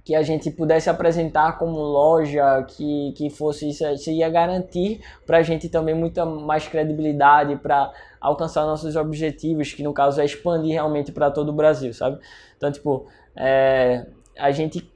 que 0.05 0.15
a 0.15 0.23
gente 0.23 0.51
pudesse 0.51 0.91
apresentar 0.91 1.57
como 1.57 1.79
loja, 1.79 2.63
que, 2.65 3.13
que 3.17 3.31
fosse 3.31 3.71
isso, 3.71 3.87
isso 3.87 4.11
ia 4.11 4.29
garantir 4.29 5.01
para 5.25 5.39
a 5.39 5.43
gente 5.43 5.69
também 5.71 5.95
muita 5.95 6.27
mais 6.27 6.69
credibilidade 6.69 7.57
para 7.57 7.91
alcançar 8.21 8.67
nossos 8.67 8.97
objetivos, 8.97 9.73
que 9.73 9.83
no 9.83 9.95
caso 9.95 10.21
é 10.21 10.27
expandir 10.27 10.73
realmente 10.73 11.11
para 11.11 11.31
todo 11.31 11.49
o 11.49 11.55
Brasil, 11.55 11.95
sabe? 11.95 12.19
Então, 12.57 12.71
tipo, 12.71 13.07
é, 13.35 14.07
a 14.39 14.51
gente 14.51 14.93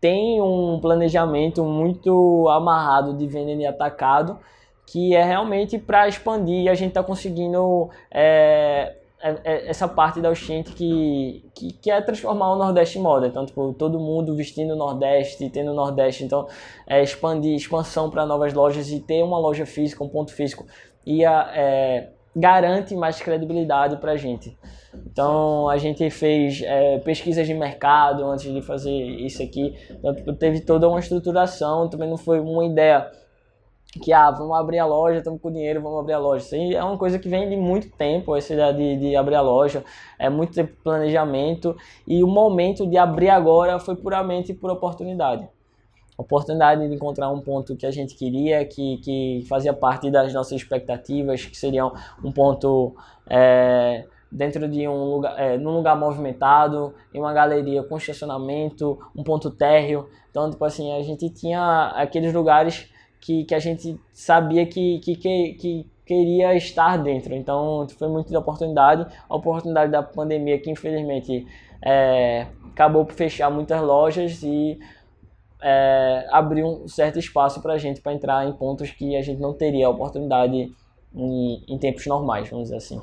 tem 0.00 0.40
um 0.40 0.78
planejamento 0.80 1.64
muito 1.64 2.48
amarrado 2.48 3.16
de 3.16 3.26
venda 3.26 3.50
em 3.50 3.66
atacado, 3.66 4.38
que 4.86 5.14
é 5.14 5.22
realmente 5.22 5.78
para 5.78 6.08
expandir 6.08 6.62
e 6.62 6.68
a 6.68 6.74
gente 6.74 6.88
está 6.88 7.02
conseguindo 7.02 7.90
é, 8.10 8.94
é, 9.18 9.40
é, 9.44 9.68
essa 9.68 9.88
parte 9.88 10.20
da 10.20 10.30
Oxente 10.30 10.72
que, 10.72 11.44
que, 11.54 11.72
que, 11.72 11.90
é 11.90 12.00
transformar 12.00 12.52
o 12.52 12.56
Nordeste 12.56 12.98
em 12.98 13.02
moda. 13.02 13.26
Então, 13.26 13.44
tipo, 13.44 13.72
todo 13.72 13.98
mundo 13.98 14.36
vestindo 14.36 14.74
o 14.74 14.76
Nordeste, 14.76 15.50
tendo 15.50 15.72
o 15.72 15.74
Nordeste. 15.74 16.22
Então, 16.22 16.46
é 16.86 17.02
expandir, 17.02 17.54
expansão 17.56 18.10
para 18.10 18.24
novas 18.24 18.52
lojas 18.52 18.90
e 18.90 19.00
ter 19.00 19.22
uma 19.24 19.38
loja 19.38 19.66
física, 19.66 20.04
um 20.04 20.08
ponto 20.08 20.32
físico, 20.32 20.66
ia, 21.04 21.50
é, 21.54 22.08
garante 22.34 22.94
mais 22.94 23.20
credibilidade 23.20 23.96
para 23.96 24.12
a 24.12 24.16
gente. 24.16 24.56
Então, 24.94 25.68
a 25.68 25.78
gente 25.78 26.08
fez 26.10 26.62
é, 26.62 26.98
pesquisas 26.98 27.46
de 27.46 27.54
mercado 27.54 28.24
antes 28.24 28.52
de 28.52 28.62
fazer 28.62 28.92
isso 28.92 29.42
aqui. 29.42 29.74
Então, 29.90 30.14
tipo, 30.14 30.32
teve 30.34 30.60
toda 30.60 30.88
uma 30.88 31.00
estruturação, 31.00 31.88
também 31.88 32.08
não 32.08 32.16
foi 32.16 32.38
uma 32.38 32.64
ideia 32.64 33.10
que 33.96 34.12
ah, 34.12 34.30
vamos 34.30 34.56
abrir 34.56 34.78
a 34.78 34.86
loja, 34.86 35.18
estamos 35.18 35.40
com 35.40 35.50
dinheiro, 35.50 35.82
vamos 35.82 36.00
abrir 36.00 36.12
a 36.12 36.18
loja. 36.18 36.44
Isso 36.44 36.54
aí 36.54 36.74
é 36.74 36.82
uma 36.82 36.96
coisa 36.98 37.18
que 37.18 37.28
vem 37.28 37.48
de 37.48 37.56
muito 37.56 37.90
tempo, 37.90 38.36
essa 38.36 38.52
ideia 38.52 38.72
de, 38.72 38.96
de 38.96 39.16
abrir 39.16 39.34
a 39.34 39.40
loja, 39.40 39.84
é 40.18 40.28
muito 40.28 40.52
tempo 40.54 40.74
planejamento 40.82 41.76
e 42.06 42.22
o 42.22 42.26
momento 42.26 42.86
de 42.86 42.96
abrir 42.96 43.30
agora 43.30 43.78
foi 43.78 43.96
puramente 43.96 44.54
por 44.54 44.70
oportunidade. 44.70 45.48
Oportunidade 46.18 46.88
de 46.88 46.94
encontrar 46.94 47.28
um 47.30 47.40
ponto 47.40 47.76
que 47.76 47.84
a 47.84 47.90
gente 47.90 48.14
queria, 48.14 48.64
que, 48.64 48.96
que 48.98 49.44
fazia 49.48 49.74
parte 49.74 50.10
das 50.10 50.32
nossas 50.32 50.52
expectativas, 50.52 51.44
que 51.44 51.56
seria 51.56 51.86
um 52.24 52.32
ponto 52.32 52.94
é, 53.28 54.06
dentro 54.30 54.68
de 54.68 54.88
um 54.88 55.04
lugar, 55.04 55.38
é, 55.38 55.58
num 55.58 55.76
lugar 55.76 55.96
movimentado, 55.96 56.94
em 57.12 57.20
uma 57.20 57.32
galeria 57.32 57.82
com 57.82 57.96
estacionamento, 57.96 58.98
um 59.14 59.22
ponto 59.22 59.50
térreo. 59.50 60.08
Então, 60.30 60.50
tipo 60.50 60.64
assim, 60.64 60.92
a 60.92 61.02
gente 61.02 61.30
tinha 61.30 61.92
aqueles 61.94 62.32
lugares 62.32 62.90
que, 63.26 63.44
que 63.44 63.54
a 63.56 63.58
gente 63.58 63.98
sabia 64.12 64.64
que, 64.64 65.00
que, 65.00 65.16
que, 65.16 65.54
que 65.54 65.86
queria 66.06 66.54
estar 66.54 66.96
dentro. 66.96 67.34
Então 67.34 67.84
foi 67.98 68.08
muito 68.08 68.28
de 68.28 68.36
oportunidade, 68.36 69.04
a 69.28 69.34
oportunidade 69.34 69.90
da 69.90 70.00
pandemia 70.00 70.60
que 70.60 70.70
infelizmente 70.70 71.44
é, 71.84 72.46
acabou 72.70 73.04
por 73.04 73.14
fechar 73.14 73.50
muitas 73.50 73.82
lojas 73.82 74.44
e 74.44 74.78
é, 75.60 76.24
abriu 76.30 76.84
um 76.84 76.88
certo 76.88 77.18
espaço 77.18 77.60
para 77.60 77.72
a 77.72 77.78
gente 77.78 78.00
para 78.00 78.12
entrar 78.12 78.46
em 78.46 78.52
pontos 78.52 78.92
que 78.92 79.16
a 79.16 79.22
gente 79.22 79.40
não 79.40 79.52
teria 79.52 79.90
oportunidade 79.90 80.72
em, 81.12 81.64
em 81.68 81.78
tempos 81.78 82.06
normais, 82.06 82.48
vamos 82.48 82.66
dizer 82.66 82.76
assim. 82.76 83.00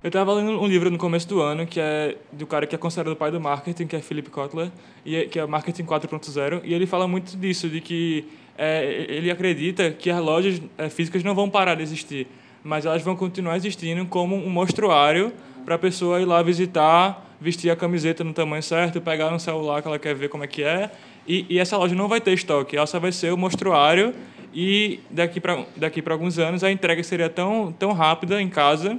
Eu 0.00 0.08
estava 0.08 0.34
lendo 0.34 0.50
um 0.60 0.66
livro 0.66 0.90
no 0.90 0.98
começo 0.98 1.26
do 1.26 1.40
ano 1.40 1.66
que 1.66 1.80
é 1.80 2.16
do 2.30 2.46
cara 2.46 2.66
que 2.66 2.76
é 2.76 2.78
considerado 2.78 3.14
o 3.14 3.16
pai 3.16 3.32
do 3.32 3.40
marketing, 3.40 3.86
que 3.88 3.96
é 3.96 4.00
Philip 4.00 4.30
Kotler, 4.30 4.70
e 5.04 5.16
é, 5.16 5.24
que 5.26 5.38
é 5.38 5.46
Marketing 5.46 5.82
4.0, 5.82 6.60
e 6.62 6.74
ele 6.74 6.86
fala 6.86 7.08
muito 7.08 7.36
disso, 7.36 7.68
de 7.70 7.80
que 7.80 8.28
é, 8.56 9.06
ele 9.08 9.30
acredita 9.30 9.90
que 9.90 10.10
as 10.10 10.20
lojas 10.20 10.60
é, 10.78 10.88
físicas 10.88 11.22
não 11.22 11.34
vão 11.34 11.48
parar 11.48 11.74
de 11.74 11.82
existir, 11.82 12.26
mas 12.62 12.86
elas 12.86 13.02
vão 13.02 13.16
continuar 13.16 13.56
existindo 13.56 14.04
como 14.06 14.36
um 14.36 14.50
mostruário 14.50 15.32
para 15.64 15.74
a 15.74 15.78
pessoa 15.78 16.20
ir 16.20 16.24
lá 16.24 16.42
visitar, 16.42 17.36
vestir 17.40 17.70
a 17.70 17.76
camiseta 17.76 18.22
no 18.22 18.32
tamanho 18.32 18.62
certo, 18.62 19.00
pegar 19.00 19.32
um 19.32 19.38
celular 19.38 19.82
que 19.82 19.88
ela 19.88 19.98
quer 19.98 20.14
ver 20.14 20.28
como 20.28 20.44
é 20.44 20.46
que 20.46 20.62
é, 20.62 20.90
e, 21.26 21.46
e 21.48 21.58
essa 21.58 21.76
loja 21.76 21.94
não 21.94 22.08
vai 22.08 22.20
ter 22.20 22.32
estoque, 22.32 22.76
ela 22.76 22.86
só 22.86 23.00
vai 23.00 23.12
ser 23.12 23.32
o 23.32 23.36
mostruário 23.36 24.14
e 24.52 25.00
daqui 25.10 25.40
para 25.40 25.64
daqui 25.76 26.00
para 26.00 26.14
alguns 26.14 26.38
anos 26.38 26.62
a 26.62 26.70
entrega 26.70 27.02
seria 27.02 27.28
tão 27.28 27.72
tão 27.72 27.92
rápida 27.92 28.40
em 28.40 28.48
casa 28.48 28.98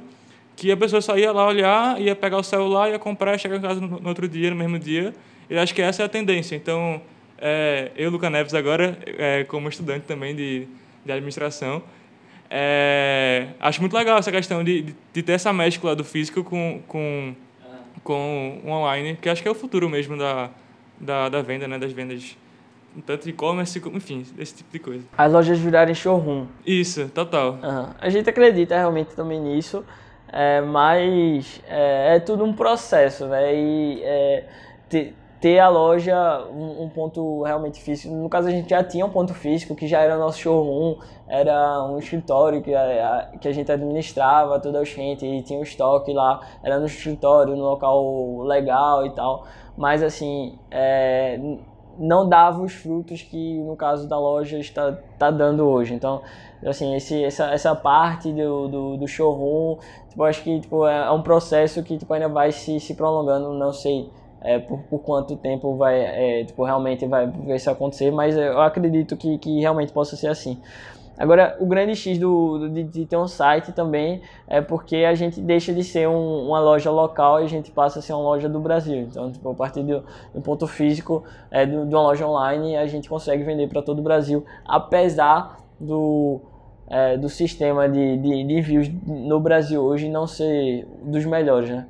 que 0.55 0.71
a 0.71 0.77
pessoa 0.77 1.01
só 1.01 1.17
ia 1.17 1.31
lá 1.31 1.47
olhar, 1.47 2.01
ia 2.01 2.15
pegar 2.15 2.37
o 2.37 2.43
celular, 2.43 2.89
ia 2.89 2.97
comprar, 2.97 3.37
chegar 3.37 3.57
em 3.57 3.61
casa 3.61 3.81
no, 3.81 3.99
no 3.99 4.07
outro 4.07 4.27
dia, 4.27 4.49
no 4.49 4.55
mesmo 4.55 4.79
dia. 4.79 5.13
E 5.49 5.57
acho 5.57 5.75
que 5.75 5.81
essa 5.81 6.01
é 6.01 6.05
a 6.05 6.09
tendência. 6.09 6.55
Então, 6.55 7.01
é, 7.37 7.91
eu, 7.95 8.09
Luca 8.09 8.29
Neves, 8.29 8.53
agora, 8.53 8.97
é, 9.05 9.43
como 9.45 9.69
estudante 9.69 10.05
também 10.05 10.35
de, 10.35 10.67
de 11.05 11.11
administração, 11.11 11.81
É, 12.47 13.47
acho 13.59 13.81
muito 13.81 13.97
legal 13.97 14.19
essa 14.19 14.31
questão 14.31 14.63
de, 14.63 14.93
de 15.11 15.23
ter 15.23 15.33
essa 15.33 15.51
mescla 15.51 15.95
do 15.95 16.03
físico 16.03 16.43
com, 16.43 16.79
com, 16.87 17.33
com 18.03 18.61
o 18.63 18.69
online, 18.69 19.17
que 19.19 19.27
acho 19.27 19.41
que 19.41 19.47
é 19.47 19.51
o 19.51 19.55
futuro 19.55 19.89
mesmo 19.89 20.15
da, 20.15 20.51
da, 21.01 21.27
da 21.27 21.41
venda, 21.41 21.67
né? 21.67 21.79
Das 21.79 21.91
vendas 21.91 22.37
tanto 23.05 23.27
e-commerce, 23.27 23.81
enfim, 23.93 24.23
esse 24.37 24.55
tipo 24.57 24.71
de 24.71 24.79
coisa. 24.79 25.03
As 25.17 25.31
lojas 25.31 25.57
virarem 25.57 25.95
showroom. 25.95 26.45
Isso, 26.65 27.09
total. 27.09 27.59
Uhum. 27.61 27.89
A 27.99 28.09
gente 28.09 28.29
acredita 28.29 28.75
realmente 28.77 29.15
também 29.15 29.39
nisso, 29.39 29.83
é, 30.31 30.61
mas 30.61 31.61
é, 31.67 32.15
é, 32.15 32.19
tudo 32.19 32.45
um 32.45 32.53
processo, 32.53 33.25
né? 33.25 33.53
E 33.53 34.01
é, 34.03 34.43
ter, 34.87 35.13
ter 35.45 35.59
a 35.59 35.69
loja 35.69 36.43
um, 36.51 36.85
um, 36.85 36.89
ponto 36.89 37.43
realmente 37.43 37.79
físico. 37.79 38.11
No 38.15 38.27
caso, 38.27 38.47
a 38.47 38.51
gente 38.51 38.67
já 38.67 38.83
tinha 38.83 39.05
um 39.05 39.11
ponto 39.11 39.31
físico, 39.31 39.75
que 39.75 39.87
já 39.87 40.01
era 40.01 40.17
nosso 40.17 40.39
showroom, 40.39 40.95
era 41.27 41.83
um 41.83 41.99
escritório 41.99 42.63
que 42.63 42.73
a, 42.73 43.29
que 43.39 43.47
a 43.47 43.51
gente 43.51 43.71
administrava 43.71 44.59
toda 44.59 44.79
a 44.79 44.83
gente, 44.83 45.23
e 45.23 45.43
tinha 45.43 45.59
um 45.59 45.61
estoque 45.61 46.11
lá, 46.13 46.41
era 46.63 46.79
no 46.79 46.87
escritório, 46.87 47.55
no 47.55 47.61
local 47.61 48.41
legal 48.41 49.05
e 49.05 49.11
tal. 49.11 49.45
Mas 49.77 50.01
assim, 50.01 50.57
é, 50.71 51.39
não 51.99 52.27
dava 52.27 52.63
os 52.63 52.73
frutos 52.73 53.21
que 53.21 53.59
no 53.59 53.75
caso 53.75 54.09
da 54.09 54.17
loja 54.17 54.57
está, 54.57 54.97
está 55.13 55.29
dando 55.29 55.63
hoje. 55.67 55.93
Então, 55.93 56.23
assim, 56.65 56.95
esse, 56.95 57.23
essa, 57.23 57.51
essa 57.51 57.75
parte 57.75 58.33
do, 58.33 58.67
do, 58.67 58.97
do 58.97 59.07
showroom, 59.07 59.77
tipo, 60.09 60.23
acho 60.23 60.41
que 60.41 60.59
tipo, 60.59 60.87
é, 60.87 61.05
é 61.05 61.11
um 61.11 61.21
processo 61.21 61.83
que 61.83 61.99
tipo, 61.99 62.11
ainda 62.11 62.29
vai 62.29 62.51
se, 62.51 62.79
se 62.79 62.95
prolongando, 62.95 63.53
não 63.53 63.71
sei 63.71 64.09
é, 64.45 64.59
por, 64.59 64.79
por 64.83 64.99
quanto 64.99 65.35
tempo 65.35 65.75
vai 65.75 65.99
é, 65.99 66.43
tipo, 66.45 66.63
realmente 66.63 67.05
vai 67.05 67.31
isso 67.49 67.69
acontecer, 67.69 68.11
mas 68.11 68.37
eu 68.37 68.61
acredito 68.61 69.17
que, 69.17 69.37
que 69.39 69.59
realmente 69.59 69.91
possa 69.91 70.15
ser 70.15 70.27
assim. 70.27 70.61
Agora, 71.17 71.55
o 71.61 71.65
grande 71.65 71.95
X 71.95 72.17
do, 72.17 72.59
do 72.59 72.69
de, 72.69 72.83
de, 72.83 73.05
ter 73.05 73.15
um 73.15 73.27
site 73.27 73.71
também 73.71 74.21
é 74.47 74.59
porque 74.59 74.97
a 74.97 75.15
gente 75.15 75.39
deixa 75.39 75.73
de 75.73 75.81
ser 75.83 76.09
um, 76.09 76.47
uma 76.47 76.59
loja 76.59 76.91
local 76.91 77.41
e 77.41 77.45
a 77.45 77.47
gente 77.47 77.71
passa 77.71 77.99
a 77.99 78.01
ser 78.01 78.11
uma 78.13 78.21
loja 78.21 78.49
do 78.49 78.59
Brasil. 78.59 78.97
Então, 78.97 79.31
tipo, 79.31 79.49
a 79.49 79.53
partir 79.53 79.81
do, 79.81 80.03
do 80.33 80.41
ponto 80.41 80.67
físico 80.67 81.23
é, 81.49 81.65
de 81.65 81.75
uma 81.75 82.01
loja 82.01 82.27
online, 82.27 82.75
a 82.75 82.85
gente 82.85 83.07
consegue 83.07 83.43
vender 83.43 83.67
para 83.69 83.81
todo 83.81 83.99
o 83.99 84.01
Brasil, 84.01 84.45
apesar 84.65 85.57
do, 85.79 86.41
é, 86.89 87.15
do 87.17 87.29
sistema 87.29 87.87
de, 87.87 88.17
de, 88.17 88.43
de 88.43 88.91
no 89.07 89.39
Brasil 89.39 89.81
hoje 89.81 90.09
não 90.09 90.27
ser 90.27 90.85
dos 91.01 91.25
melhores, 91.25 91.69
né? 91.69 91.87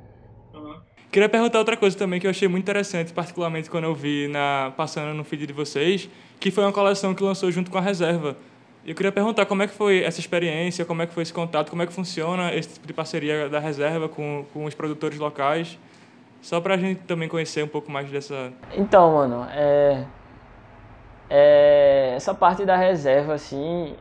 Queria 1.16 1.30
perguntar 1.30 1.60
outra 1.60 1.78
coisa 1.78 1.96
também 1.96 2.20
que 2.20 2.26
eu 2.26 2.30
achei 2.30 2.46
muito 2.46 2.64
interessante, 2.64 3.10
particularmente 3.10 3.70
quando 3.70 3.84
eu 3.84 3.94
vi 3.94 4.28
na 4.28 4.70
passando 4.76 5.14
no 5.14 5.24
feed 5.24 5.46
de 5.46 5.52
vocês, 5.54 6.10
que 6.38 6.50
foi 6.50 6.62
uma 6.62 6.74
coleção 6.74 7.14
que 7.14 7.22
lançou 7.22 7.50
junto 7.50 7.70
com 7.70 7.78
a 7.78 7.80
Reserva. 7.80 8.36
Eu 8.84 8.94
queria 8.94 9.10
perguntar 9.10 9.46
como 9.46 9.62
é 9.62 9.66
que 9.66 9.72
foi 9.72 10.02
essa 10.04 10.20
experiência, 10.20 10.84
como 10.84 11.00
é 11.00 11.06
que 11.06 11.14
foi 11.14 11.22
esse 11.22 11.32
contato, 11.32 11.70
como 11.70 11.80
é 11.80 11.86
que 11.86 11.92
funciona 11.94 12.54
esse 12.54 12.74
tipo 12.74 12.86
de 12.86 12.92
parceria 12.92 13.48
da 13.48 13.58
Reserva 13.58 14.10
com, 14.10 14.44
com 14.52 14.66
os 14.66 14.74
produtores 14.74 15.18
locais, 15.18 15.78
só 16.42 16.60
para 16.60 16.74
a 16.74 16.76
gente 16.76 17.00
também 17.04 17.30
conhecer 17.30 17.64
um 17.64 17.68
pouco 17.68 17.90
mais 17.90 18.10
dessa... 18.10 18.52
Então, 18.74 19.14
mano, 19.14 19.46
é... 19.52 20.04
é... 21.30 22.12
essa 22.14 22.34
parte 22.34 22.66
da 22.66 22.76
Reserva, 22.76 23.32
assim, 23.32 23.96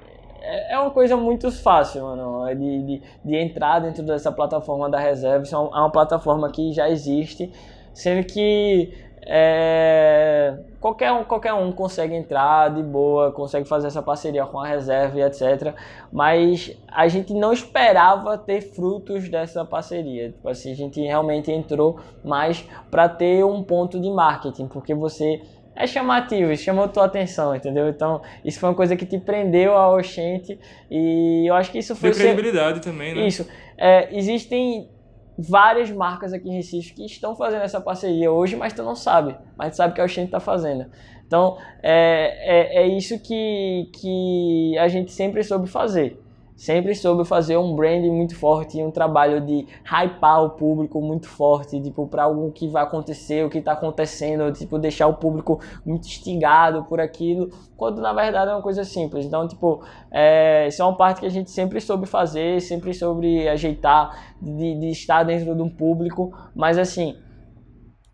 é, 0.45 0.73
é 0.73 0.79
uma 0.79 0.91
coisa 0.91 1.17
muito 1.17 1.51
fácil, 1.51 2.03
mano, 2.03 2.47
é 2.47 2.55
de, 2.55 2.83
de, 2.83 3.01
de 3.23 3.35
entrar 3.35 3.79
dentro 3.79 4.03
dessa 4.03 4.31
plataforma 4.31 4.89
da 4.89 4.99
Reserva. 4.99 5.43
Isso 5.43 5.55
é 5.55 5.57
uma, 5.57 5.77
é 5.77 5.79
uma 5.79 5.91
plataforma 5.91 6.49
que 6.51 6.71
já 6.71 6.89
existe, 6.89 7.51
sendo 7.93 8.25
que 8.25 8.93
é, 9.27 10.55
qualquer, 10.79 11.11
um, 11.11 11.23
qualquer 11.23 11.53
um 11.53 11.71
consegue 11.71 12.13
entrar 12.13 12.69
de 12.69 12.83
boa, 12.83 13.31
consegue 13.31 13.67
fazer 13.67 13.87
essa 13.87 14.01
parceria 14.01 14.45
com 14.45 14.59
a 14.59 14.67
reserva 14.67 15.17
e 15.17 15.23
etc. 15.23 15.73
Mas 16.11 16.77
a 16.87 17.07
gente 17.07 17.33
não 17.33 17.51
esperava 17.51 18.37
ter 18.37 18.61
frutos 18.61 19.27
dessa 19.27 19.65
parceria. 19.65 20.29
Tipo 20.29 20.47
assim, 20.47 20.71
a 20.71 20.75
gente 20.75 21.01
realmente 21.01 21.51
entrou 21.51 21.99
mais 22.23 22.69
para 22.91 23.09
ter 23.09 23.43
um 23.43 23.63
ponto 23.63 23.99
de 23.99 24.11
marketing, 24.11 24.67
porque 24.67 24.93
você 24.93 25.41
é 25.75 25.85
chamativo, 25.85 26.55
chamou 26.55 26.87
tua 26.87 27.05
atenção, 27.05 27.55
entendeu? 27.55 27.89
Então, 27.89 28.21
isso 28.43 28.59
foi 28.59 28.69
uma 28.69 28.75
coisa 28.75 28.95
que 28.95 29.05
te 29.05 29.19
prendeu 29.19 29.73
ao 29.73 29.97
Oxente 29.97 30.57
e 30.89 31.45
eu 31.47 31.53
acho 31.53 31.71
que 31.71 31.79
isso 31.79 31.95
foi... 31.95 32.11
Deu 32.11 32.19
credibilidade 32.19 32.83
ser... 32.83 32.89
também, 32.89 33.13
né? 33.13 33.27
Isso. 33.27 33.47
É, 33.77 34.15
existem 34.17 34.89
várias 35.37 35.91
marcas 35.91 36.31
aqui 36.31 36.47
em 36.49 36.55
Recife 36.55 36.93
que 36.93 37.05
estão 37.05 37.35
fazendo 37.35 37.63
essa 37.63 37.81
parceria 37.81 38.31
hoje, 38.31 38.55
mas 38.55 38.71
tu 38.71 38.83
não 38.83 38.95
sabe. 38.95 39.35
Mas 39.57 39.71
tu 39.71 39.77
sabe 39.77 39.93
que 39.93 40.01
a 40.01 40.05
Oxente 40.05 40.27
está 40.27 40.39
fazendo. 40.39 40.85
Então, 41.27 41.57
é, 41.83 42.77
é, 42.79 42.83
é 42.83 42.87
isso 42.87 43.19
que, 43.19 43.89
que 43.93 44.77
a 44.77 44.87
gente 44.87 45.11
sempre 45.11 45.43
soube 45.43 45.67
fazer 45.67 46.24
sempre 46.55 46.95
soube 46.95 47.25
fazer 47.25 47.57
um 47.57 47.75
branding 47.75 48.11
muito 48.11 48.35
forte, 48.35 48.81
um 48.81 48.91
trabalho 48.91 49.41
de 49.41 49.67
hypar 49.83 50.43
o 50.43 50.51
público 50.51 51.01
muito 51.01 51.27
forte, 51.27 51.81
tipo, 51.81 52.07
para 52.07 52.23
algo 52.23 52.51
que 52.51 52.67
vai 52.67 52.83
acontecer, 52.83 53.45
o 53.45 53.49
que 53.49 53.57
está 53.57 53.73
acontecendo, 53.73 54.51
tipo, 54.53 54.79
deixar 54.79 55.07
o 55.07 55.15
público 55.15 55.59
muito 55.85 56.07
instigado 56.07 56.83
por 56.85 56.99
aquilo, 56.99 57.49
quando 57.75 58.01
na 58.01 58.13
verdade 58.13 58.51
é 58.51 58.53
uma 58.53 58.61
coisa 58.61 58.83
simples. 58.83 59.25
Então, 59.25 59.47
tipo, 59.47 59.83
é, 60.09 60.67
isso 60.67 60.81
é 60.81 60.85
uma 60.85 60.95
parte 60.95 61.19
que 61.19 61.25
a 61.25 61.31
gente 61.31 61.51
sempre 61.51 61.81
soube 61.81 62.05
fazer, 62.05 62.61
sempre 62.61 62.93
soube 62.93 63.47
ajeitar, 63.47 64.35
de, 64.41 64.79
de 64.79 64.89
estar 64.89 65.23
dentro 65.23 65.55
de 65.55 65.61
um 65.61 65.69
público, 65.69 66.31
mas 66.55 66.77
assim, 66.77 67.15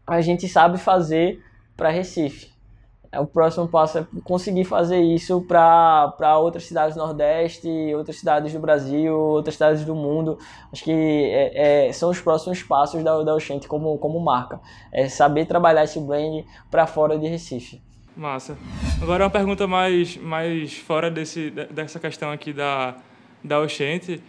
a 0.08 0.22
gente 0.22 0.48
sabe 0.48 0.78
fazer 0.78 1.40
para 1.78 1.90
Recife. 1.90 2.51
É, 3.12 3.20
o 3.20 3.26
próximo 3.26 3.68
passo 3.68 3.98
é 3.98 4.08
conseguir 4.24 4.64
fazer 4.64 5.02
isso 5.02 5.42
para 5.42 6.38
outras 6.40 6.64
cidades 6.64 6.96
do 6.96 7.02
Nordeste, 7.02 7.68
outras 7.94 8.18
cidades 8.18 8.54
do 8.54 8.60
Brasil, 8.60 9.14
outras 9.14 9.56
cidades 9.56 9.84
do 9.84 9.94
mundo. 9.94 10.40
Acho 10.72 10.84
que 10.84 10.92
é, 10.92 11.88
é, 11.88 11.92
são 11.92 12.10
os 12.10 12.22
próximos 12.22 12.64
passos 12.64 13.04
da, 13.04 13.22
da 13.22 13.36
Oxente 13.36 13.68
como, 13.68 13.98
como 13.98 14.18
marca. 14.22 14.62
É 14.94 15.10
saber 15.10 15.46
trabalhar 15.46 15.84
esse 15.84 16.00
brand 16.00 16.46
para 16.70 16.88
fora 16.88 17.18
de 17.18 17.28
Recife. 17.28 17.82
Massa. 18.16 18.58
Agora 19.02 19.26
uma 19.26 19.30
pergunta 19.30 19.68
mais, 19.68 20.16
mais 20.16 20.78
fora 20.78 21.12
desse, 21.12 21.50
dessa 21.70 22.00
questão 22.00 22.32
aqui 22.32 22.54
da, 22.54 22.96
da 23.44 23.60
Oxente. 23.60 24.22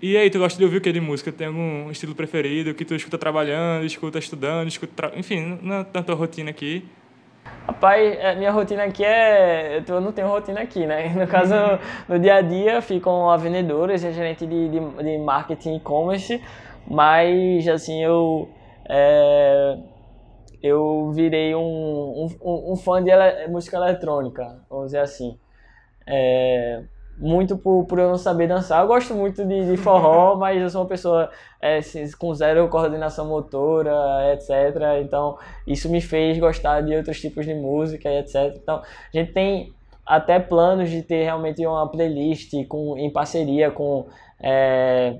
E 0.00 0.14
aí, 0.14 0.28
tu 0.28 0.38
gosta 0.38 0.58
de 0.58 0.64
ouvir 0.64 0.76
o 0.76 0.80
que 0.80 0.92
de 0.92 1.00
música? 1.00 1.32
Tem 1.32 1.46
algum 1.46 1.90
estilo 1.90 2.14
preferido 2.14 2.74
que 2.74 2.84
tu 2.84 2.94
escuta 2.94 3.16
trabalhando, 3.16 3.86
escuta 3.86 4.18
estudando, 4.18 4.68
escuta... 4.68 4.92
Tra... 4.94 5.18
Enfim, 5.18 5.58
na, 5.62 5.86
na 5.92 6.02
tua 6.02 6.14
rotina 6.14 6.50
aqui, 6.50 6.84
Rapaz, 7.66 8.16
é, 8.20 8.34
minha 8.36 8.52
rotina 8.52 8.84
aqui 8.84 9.04
é. 9.04 9.82
Eu 9.88 10.00
não 10.00 10.12
tenho 10.12 10.28
rotina 10.28 10.60
aqui, 10.60 10.86
né? 10.86 11.08
No 11.18 11.26
caso, 11.26 11.54
no 12.08 12.18
dia 12.18 12.36
a 12.36 12.40
dia 12.40 12.80
ficam 12.80 13.28
a 13.28 13.36
vendedora, 13.36 13.96
gerente 13.98 14.46
de, 14.46 14.68
de, 14.68 14.78
de 14.78 15.18
marketing 15.18 15.76
e-commerce, 15.76 16.40
mas 16.86 17.66
assim, 17.68 18.02
eu. 18.02 18.48
É, 18.88 19.78
eu 20.62 21.10
virei 21.12 21.54
um, 21.54 22.28
um, 22.42 22.72
um 22.72 22.76
fã 22.76 23.02
de 23.02 23.10
ele, 23.10 23.48
música 23.48 23.76
eletrônica, 23.76 24.42
vamos 24.70 24.86
dizer 24.86 25.00
assim. 25.00 25.38
É, 26.06 26.84
muito 27.18 27.56
por, 27.56 27.84
por 27.86 27.98
eu 27.98 28.08
não 28.08 28.18
saber 28.18 28.46
dançar. 28.46 28.82
Eu 28.82 28.86
gosto 28.86 29.14
muito 29.14 29.44
de, 29.44 29.70
de 29.70 29.76
forró, 29.76 30.36
mas 30.38 30.60
eu 30.60 30.68
sou 30.68 30.82
uma 30.82 30.88
pessoa 30.88 31.30
é, 31.60 31.80
com 32.18 32.34
zero 32.34 32.68
coordenação 32.68 33.26
motora, 33.26 33.92
etc. 34.32 34.50
Então, 35.02 35.38
isso 35.66 35.88
me 35.88 36.00
fez 36.00 36.38
gostar 36.38 36.82
de 36.82 36.94
outros 36.94 37.20
tipos 37.20 37.46
de 37.46 37.54
música, 37.54 38.10
etc. 38.10 38.54
Então, 38.56 38.76
a 38.76 39.16
gente 39.16 39.32
tem 39.32 39.72
até 40.04 40.38
planos 40.38 40.90
de 40.90 41.02
ter 41.02 41.24
realmente 41.24 41.66
uma 41.66 41.88
playlist 41.88 42.52
com, 42.68 42.96
em 42.96 43.10
parceria 43.10 43.70
com 43.70 44.06
é, 44.40 45.18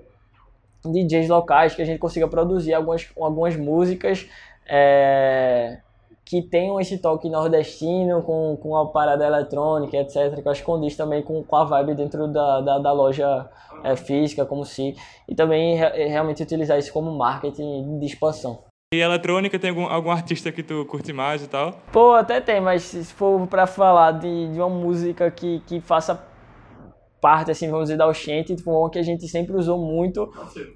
DJs 0.84 1.28
locais, 1.28 1.74
que 1.74 1.82
a 1.82 1.84
gente 1.84 1.98
consiga 1.98 2.28
produzir 2.28 2.74
algumas, 2.74 3.08
algumas 3.18 3.56
músicas. 3.56 4.28
É, 4.68 5.78
que 6.26 6.42
tenham 6.42 6.80
esse 6.80 6.98
toque 6.98 7.30
nordestino 7.30 8.20
com, 8.20 8.58
com 8.60 8.76
a 8.76 8.86
parada 8.86 9.24
eletrônica, 9.24 9.96
etc. 9.96 10.34
Que 10.34 10.48
eu 10.48 10.50
acho 10.50 10.60
que 10.60 10.66
condiz 10.66 10.96
também 10.96 11.22
com, 11.22 11.44
com 11.44 11.56
a 11.56 11.64
vibe 11.64 11.94
dentro 11.94 12.26
da, 12.26 12.60
da, 12.60 12.78
da 12.80 12.92
loja 12.92 13.48
é, 13.84 13.94
física, 13.94 14.44
como 14.44 14.64
se. 14.64 14.96
E 15.28 15.36
também 15.36 15.76
re, 15.76 16.08
realmente 16.08 16.42
utilizar 16.42 16.76
isso 16.80 16.92
como 16.92 17.16
marketing 17.16 18.00
de 18.00 18.06
expansão. 18.06 18.58
E 18.92 18.98
eletrônica, 18.98 19.56
tem 19.56 19.70
algum, 19.70 19.86
algum 19.86 20.10
artista 20.10 20.50
que 20.50 20.64
tu 20.64 20.84
curte 20.86 21.12
mais 21.12 21.44
e 21.44 21.48
tal? 21.48 21.72
Pô, 21.92 22.12
até 22.12 22.40
tem, 22.40 22.60
mas 22.60 22.82
se 22.82 23.04
for 23.04 23.46
para 23.46 23.66
falar 23.66 24.12
de, 24.12 24.48
de 24.52 24.58
uma 24.58 24.68
música 24.68 25.30
que, 25.30 25.60
que 25.60 25.80
faça 25.80 26.20
parte, 27.20 27.52
assim, 27.52 27.68
vamos 27.70 27.84
dizer, 27.84 27.96
da 27.96 28.06
Oxente, 28.06 28.56
tipo, 28.56 28.70
uma 28.70 28.90
que 28.90 28.98
a 28.98 29.02
gente 29.02 29.28
sempre 29.28 29.56
usou 29.56 29.78
muito 29.78 30.28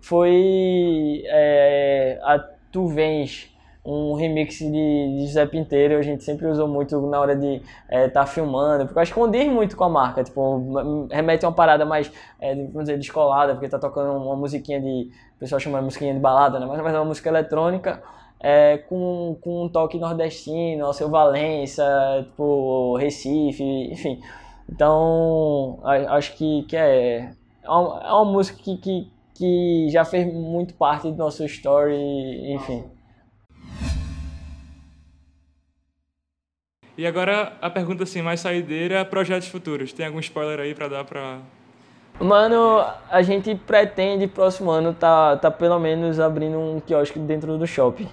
foi 0.02 1.22
é, 1.26 2.20
a 2.22 2.38
Tu 2.72 2.86
Vens 2.86 3.50
um 3.90 4.14
remix 4.14 4.58
de, 4.58 4.70
de 4.70 5.26
José 5.26 5.44
Pinteiro, 5.46 5.98
a 5.98 6.02
gente 6.02 6.22
sempre 6.22 6.46
usou 6.46 6.68
muito 6.68 7.00
na 7.08 7.18
hora 7.18 7.34
de 7.34 7.56
estar 7.56 7.64
é, 7.88 8.08
tá 8.08 8.26
filmando, 8.26 8.84
porque 8.84 8.98
eu 8.98 9.02
acho 9.02 9.12
que 9.12 9.18
condiz 9.18 9.46
muito 9.50 9.76
com 9.76 9.84
a 9.84 9.88
marca, 9.88 10.22
tipo, 10.22 11.08
remete 11.10 11.44
a 11.44 11.48
uma 11.48 11.54
parada 11.54 11.84
mais, 11.84 12.10
é, 12.40 12.54
vamos 12.54 12.84
dizer, 12.84 12.98
descolada, 12.98 13.54
porque 13.54 13.68
tá 13.68 13.78
tocando 13.78 14.12
uma 14.12 14.36
musiquinha 14.36 14.80
de, 14.80 15.10
o 15.36 15.38
pessoal 15.40 15.58
chama 15.58 15.78
de 15.78 15.84
musiquinha 15.84 16.14
de 16.14 16.20
balada, 16.20 16.60
né, 16.60 16.66
mas 16.66 16.78
é 16.78 16.98
uma 16.98 17.04
música 17.04 17.28
eletrônica, 17.28 18.02
é, 18.38 18.78
com, 18.78 19.36
com 19.40 19.64
um 19.64 19.68
toque 19.68 19.98
nordestino, 19.98 20.86
ao 20.86 20.92
seu 20.92 21.10
Valença, 21.10 21.84
tipo, 22.26 22.96
Recife, 22.96 23.62
enfim. 23.92 24.20
Então, 24.68 25.80
acho 25.82 26.36
que, 26.36 26.62
que 26.62 26.76
é, 26.76 27.32
é 27.62 27.68
uma, 27.68 28.02
é 28.02 28.12
uma 28.12 28.24
música 28.24 28.58
que, 28.62 28.76
que, 28.78 29.10
que 29.34 29.88
já 29.90 30.04
fez 30.04 30.32
muito 30.32 30.74
parte 30.74 31.10
do 31.10 31.16
nosso 31.16 31.44
story, 31.44 32.54
enfim. 32.54 32.84
E 37.00 37.06
agora 37.06 37.54
a 37.62 37.70
pergunta 37.70 38.02
assim, 38.02 38.20
mais 38.20 38.40
saideira, 38.40 39.02
projetos 39.06 39.48
futuros. 39.48 39.90
Tem 39.90 40.04
algum 40.04 40.20
spoiler 40.20 40.60
aí 40.60 40.74
para 40.74 40.86
dar 40.86 41.02
para 41.02 41.40
Mano, 42.20 42.84
a 43.10 43.22
gente 43.22 43.54
pretende 43.54 44.26
próximo 44.26 44.70
ano 44.70 44.92
tá, 44.92 45.34
tá 45.38 45.50
pelo 45.50 45.78
menos 45.78 46.20
abrindo 46.20 46.58
um 46.58 46.78
quiosque 46.78 47.18
dentro 47.18 47.56
do 47.56 47.66
shopping. 47.66 48.06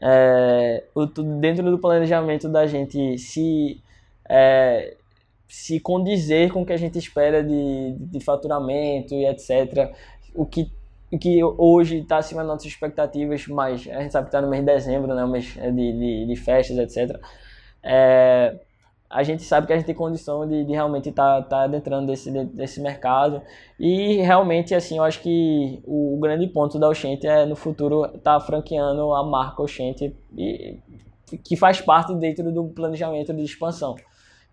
É, 0.00 0.82
o, 0.94 1.04
dentro 1.04 1.70
do 1.70 1.78
planejamento 1.78 2.48
da 2.48 2.66
gente 2.66 3.18
se 3.18 3.82
é, 4.26 4.96
se 5.46 5.78
condizer 5.78 6.50
com 6.50 6.62
o 6.62 6.64
que 6.64 6.72
a 6.72 6.78
gente 6.78 6.98
espera 6.98 7.44
de, 7.44 7.96
de 7.98 8.18
faturamento 8.24 9.12
e 9.12 9.26
etc. 9.26 9.94
O 10.34 10.46
que, 10.46 10.72
o 11.12 11.18
que 11.18 11.44
hoje 11.44 11.98
está 11.98 12.16
acima 12.16 12.40
das 12.40 12.48
nossas 12.48 12.68
expectativas, 12.68 13.46
mas 13.46 13.86
a 13.90 14.00
gente 14.00 14.12
sabe 14.12 14.24
que 14.24 14.28
está 14.28 14.40
no 14.40 14.48
mês 14.48 14.64
de 14.64 14.72
dezembro, 14.72 15.14
né, 15.14 15.22
o 15.22 15.28
mês 15.28 15.52
de, 15.52 15.70
de, 15.70 16.26
de 16.28 16.36
festas, 16.36 16.78
etc. 16.78 17.20
É, 17.82 18.58
a 19.10 19.24
gente 19.24 19.42
sabe 19.42 19.66
que 19.66 19.72
a 19.72 19.76
gente 19.76 19.86
tem 19.86 19.94
condição 19.94 20.46
de, 20.46 20.64
de 20.64 20.72
realmente 20.72 21.08
estar 21.08 21.42
tá, 21.42 21.48
tá 21.48 21.62
adentrando 21.64 22.06
desse, 22.06 22.30
desse 22.30 22.80
mercado. 22.80 23.42
E 23.78 24.18
realmente, 24.18 24.72
assim, 24.72 24.98
eu 24.98 25.02
acho 25.02 25.20
que 25.20 25.82
o, 25.84 26.16
grande 26.20 26.46
ponto 26.46 26.78
da 26.78 26.88
Oxente 26.88 27.26
é 27.26 27.44
no 27.44 27.56
futuro 27.56 28.04
estar 28.04 28.38
tá 28.38 28.40
franqueando 28.40 29.12
a 29.12 29.24
marca 29.24 29.62
Oxente, 29.62 30.14
e, 30.38 30.78
que 31.42 31.56
faz 31.56 31.80
parte 31.80 32.14
dentro 32.14 32.52
do 32.52 32.68
planejamento 32.68 33.34
de 33.34 33.42
expansão. 33.42 33.96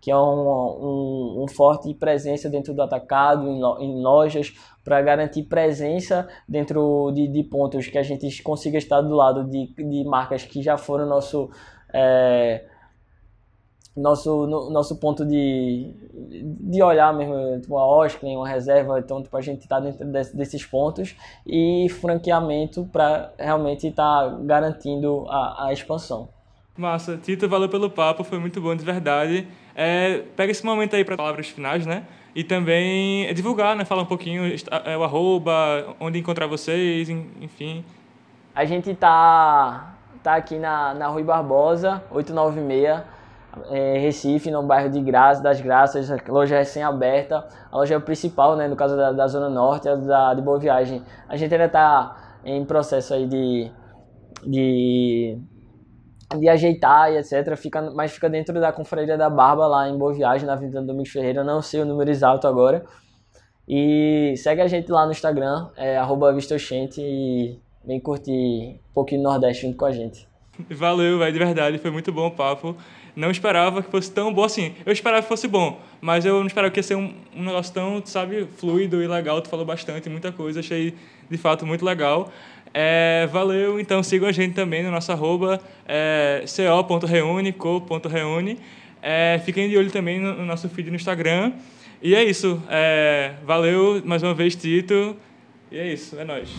Que 0.00 0.10
é 0.10 0.16
um, 0.16 0.20
um, 0.20 1.44
um 1.44 1.48
forte 1.48 1.94
presença 1.94 2.48
dentro 2.48 2.74
do 2.74 2.82
atacado, 2.82 3.48
em, 3.48 3.60
em 3.84 4.02
lojas, 4.02 4.52
para 4.84 5.00
garantir 5.00 5.44
presença 5.44 6.26
dentro 6.48 7.12
de, 7.12 7.28
de 7.28 7.44
pontos 7.44 7.86
que 7.86 7.98
a 7.98 8.02
gente 8.02 8.42
consiga 8.42 8.76
estar 8.76 9.00
do 9.02 9.14
lado 9.14 9.44
de, 9.44 9.72
de 9.72 10.04
marcas 10.04 10.42
que 10.44 10.62
já 10.62 10.76
foram 10.76 11.06
nosso. 11.06 11.48
É, 11.92 12.64
nosso, 13.98 14.46
no, 14.46 14.70
nosso 14.70 14.96
ponto 14.96 15.24
de, 15.24 15.92
de 16.60 16.82
olhar 16.82 17.12
mesmo, 17.12 17.60
tipo 17.60 17.76
a 17.76 17.86
Oscar, 17.86 18.30
uma 18.30 18.48
reserva, 18.48 18.98
então 18.98 19.22
tipo, 19.22 19.36
a 19.36 19.40
gente 19.40 19.60
está 19.62 19.80
dentro 19.80 20.06
desse, 20.06 20.36
desses 20.36 20.64
pontos 20.64 21.16
e 21.46 21.88
franqueamento 22.00 22.88
para 22.92 23.32
realmente 23.38 23.88
estar 23.88 24.30
tá 24.30 24.38
garantindo 24.42 25.26
a, 25.28 25.66
a 25.66 25.72
expansão. 25.72 26.28
Massa, 26.76 27.16
Tito, 27.16 27.48
valeu 27.48 27.68
pelo 27.68 27.90
papo, 27.90 28.22
foi 28.22 28.38
muito 28.38 28.60
bom 28.60 28.74
de 28.74 28.84
verdade. 28.84 29.48
É, 29.74 30.22
pega 30.36 30.52
esse 30.52 30.64
momento 30.64 30.94
aí 30.94 31.04
para 31.04 31.16
palavras 31.16 31.48
finais, 31.48 31.84
né? 31.84 32.04
E 32.34 32.44
também 32.44 33.32
divulgar, 33.34 33.74
né? 33.74 33.84
Falar 33.84 34.02
um 34.02 34.06
pouquinho 34.06 34.44
é, 34.84 34.96
o 34.96 35.02
arroba, 35.02 35.96
onde 35.98 36.20
encontrar 36.20 36.46
vocês, 36.46 37.08
enfim. 37.08 37.84
A 38.54 38.64
gente 38.64 38.94
tá, 38.94 39.96
tá 40.22 40.36
aqui 40.36 40.56
na, 40.56 40.94
na 40.94 41.08
Rui 41.08 41.24
Barbosa, 41.24 42.00
896 42.12 43.17
é, 43.70 43.98
Recife, 43.98 44.50
no 44.50 44.62
bairro 44.62 44.90
de 44.90 45.00
Graça, 45.00 45.42
das 45.42 45.60
Graças, 45.60 46.10
a 46.10 46.18
loja 46.28 46.58
recém-aberta, 46.58 47.46
a 47.70 47.76
loja 47.76 47.94
é 47.94 47.98
principal, 47.98 48.56
né, 48.56 48.68
no 48.68 48.76
caso 48.76 48.96
da, 48.96 49.12
da 49.12 49.26
Zona 49.26 49.48
Norte, 49.48 49.88
a 49.88 49.94
da, 49.94 50.34
de 50.34 50.42
Boa 50.42 50.58
Viagem. 50.58 51.02
A 51.28 51.36
gente 51.36 51.52
ainda 51.52 51.66
está 51.66 52.38
em 52.44 52.64
processo 52.64 53.14
aí 53.14 53.26
de, 53.26 53.70
de, 54.46 55.38
de 56.38 56.48
ajeitar 56.48 57.12
e 57.12 57.18
etc, 57.18 57.56
fica, 57.56 57.90
mas 57.90 58.12
fica 58.12 58.28
dentro 58.28 58.60
da 58.60 58.72
Confraria 58.72 59.16
da 59.16 59.30
Barba, 59.30 59.66
lá 59.66 59.88
em 59.88 59.96
Boa 59.96 60.12
Viagem, 60.12 60.46
na 60.46 60.54
Avenida 60.54 60.80
Domingos 60.82 61.10
Ferreira, 61.10 61.44
não 61.44 61.60
sei 61.60 61.80
o 61.80 61.84
número 61.84 62.10
exato 62.10 62.46
agora. 62.46 62.84
E 63.68 64.34
segue 64.36 64.62
a 64.62 64.66
gente 64.66 64.90
lá 64.90 65.04
no 65.04 65.12
Instagram, 65.12 65.68
é 65.76 65.98
arroba 65.98 66.34
e 66.34 67.58
vem 67.84 68.00
curtir 68.00 68.80
um 68.90 68.94
pouquinho 68.94 69.22
do 69.22 69.28
Nordeste 69.28 69.66
junto 69.66 69.76
com 69.76 69.84
a 69.84 69.92
gente. 69.92 70.26
Valeu, 70.70 71.18
velho, 71.18 71.32
de 71.32 71.38
verdade, 71.38 71.78
foi 71.78 71.90
muito 71.90 72.12
bom 72.12 72.26
o 72.26 72.30
papo 72.30 72.76
não 73.18 73.32
esperava 73.32 73.82
que 73.82 73.90
fosse 73.90 74.10
tão 74.12 74.32
bom 74.32 74.44
assim. 74.44 74.72
Eu 74.86 74.92
esperava 74.92 75.22
que 75.22 75.28
fosse 75.28 75.48
bom, 75.48 75.80
mas 76.00 76.24
eu 76.24 76.38
não 76.38 76.46
esperava 76.46 76.72
que 76.72 76.78
ia 76.78 76.84
ser 76.84 76.94
um, 76.94 77.12
um 77.34 77.44
negócio 77.44 77.74
tão, 77.74 78.00
sabe, 78.04 78.46
fluido 78.56 79.02
e 79.02 79.08
legal. 79.08 79.42
Tu 79.42 79.48
falou 79.48 79.66
bastante, 79.66 80.08
muita 80.08 80.30
coisa, 80.30 80.60
achei 80.60 80.94
de 81.28 81.36
fato 81.36 81.66
muito 81.66 81.84
legal. 81.84 82.32
É, 82.72 83.28
valeu, 83.32 83.80
então 83.80 84.02
sigam 84.04 84.28
a 84.28 84.32
gente 84.32 84.54
também 84.54 84.84
no 84.84 84.90
nosso 84.90 85.10
arroba 85.10 85.60
é, 85.86 86.44
co.reune, 86.86 87.52
co.reune. 87.52 88.58
É, 89.02 89.40
fiquem 89.44 89.68
de 89.68 89.76
olho 89.76 89.90
também 89.90 90.20
no, 90.20 90.34
no, 90.34 90.44
nosso 90.44 90.68
feed 90.68 90.88
no 90.88 90.96
Instagram. 90.96 91.52
E 92.00 92.14
é 92.14 92.22
isso. 92.22 92.62
É, 92.70 93.32
valeu 93.44 94.00
mais 94.04 94.22
uma 94.22 94.34
vez, 94.34 94.54
Tito. 94.54 95.16
E 95.72 95.76
é 95.76 95.92
isso, 95.92 96.16
é 96.16 96.24
nóis. 96.24 96.50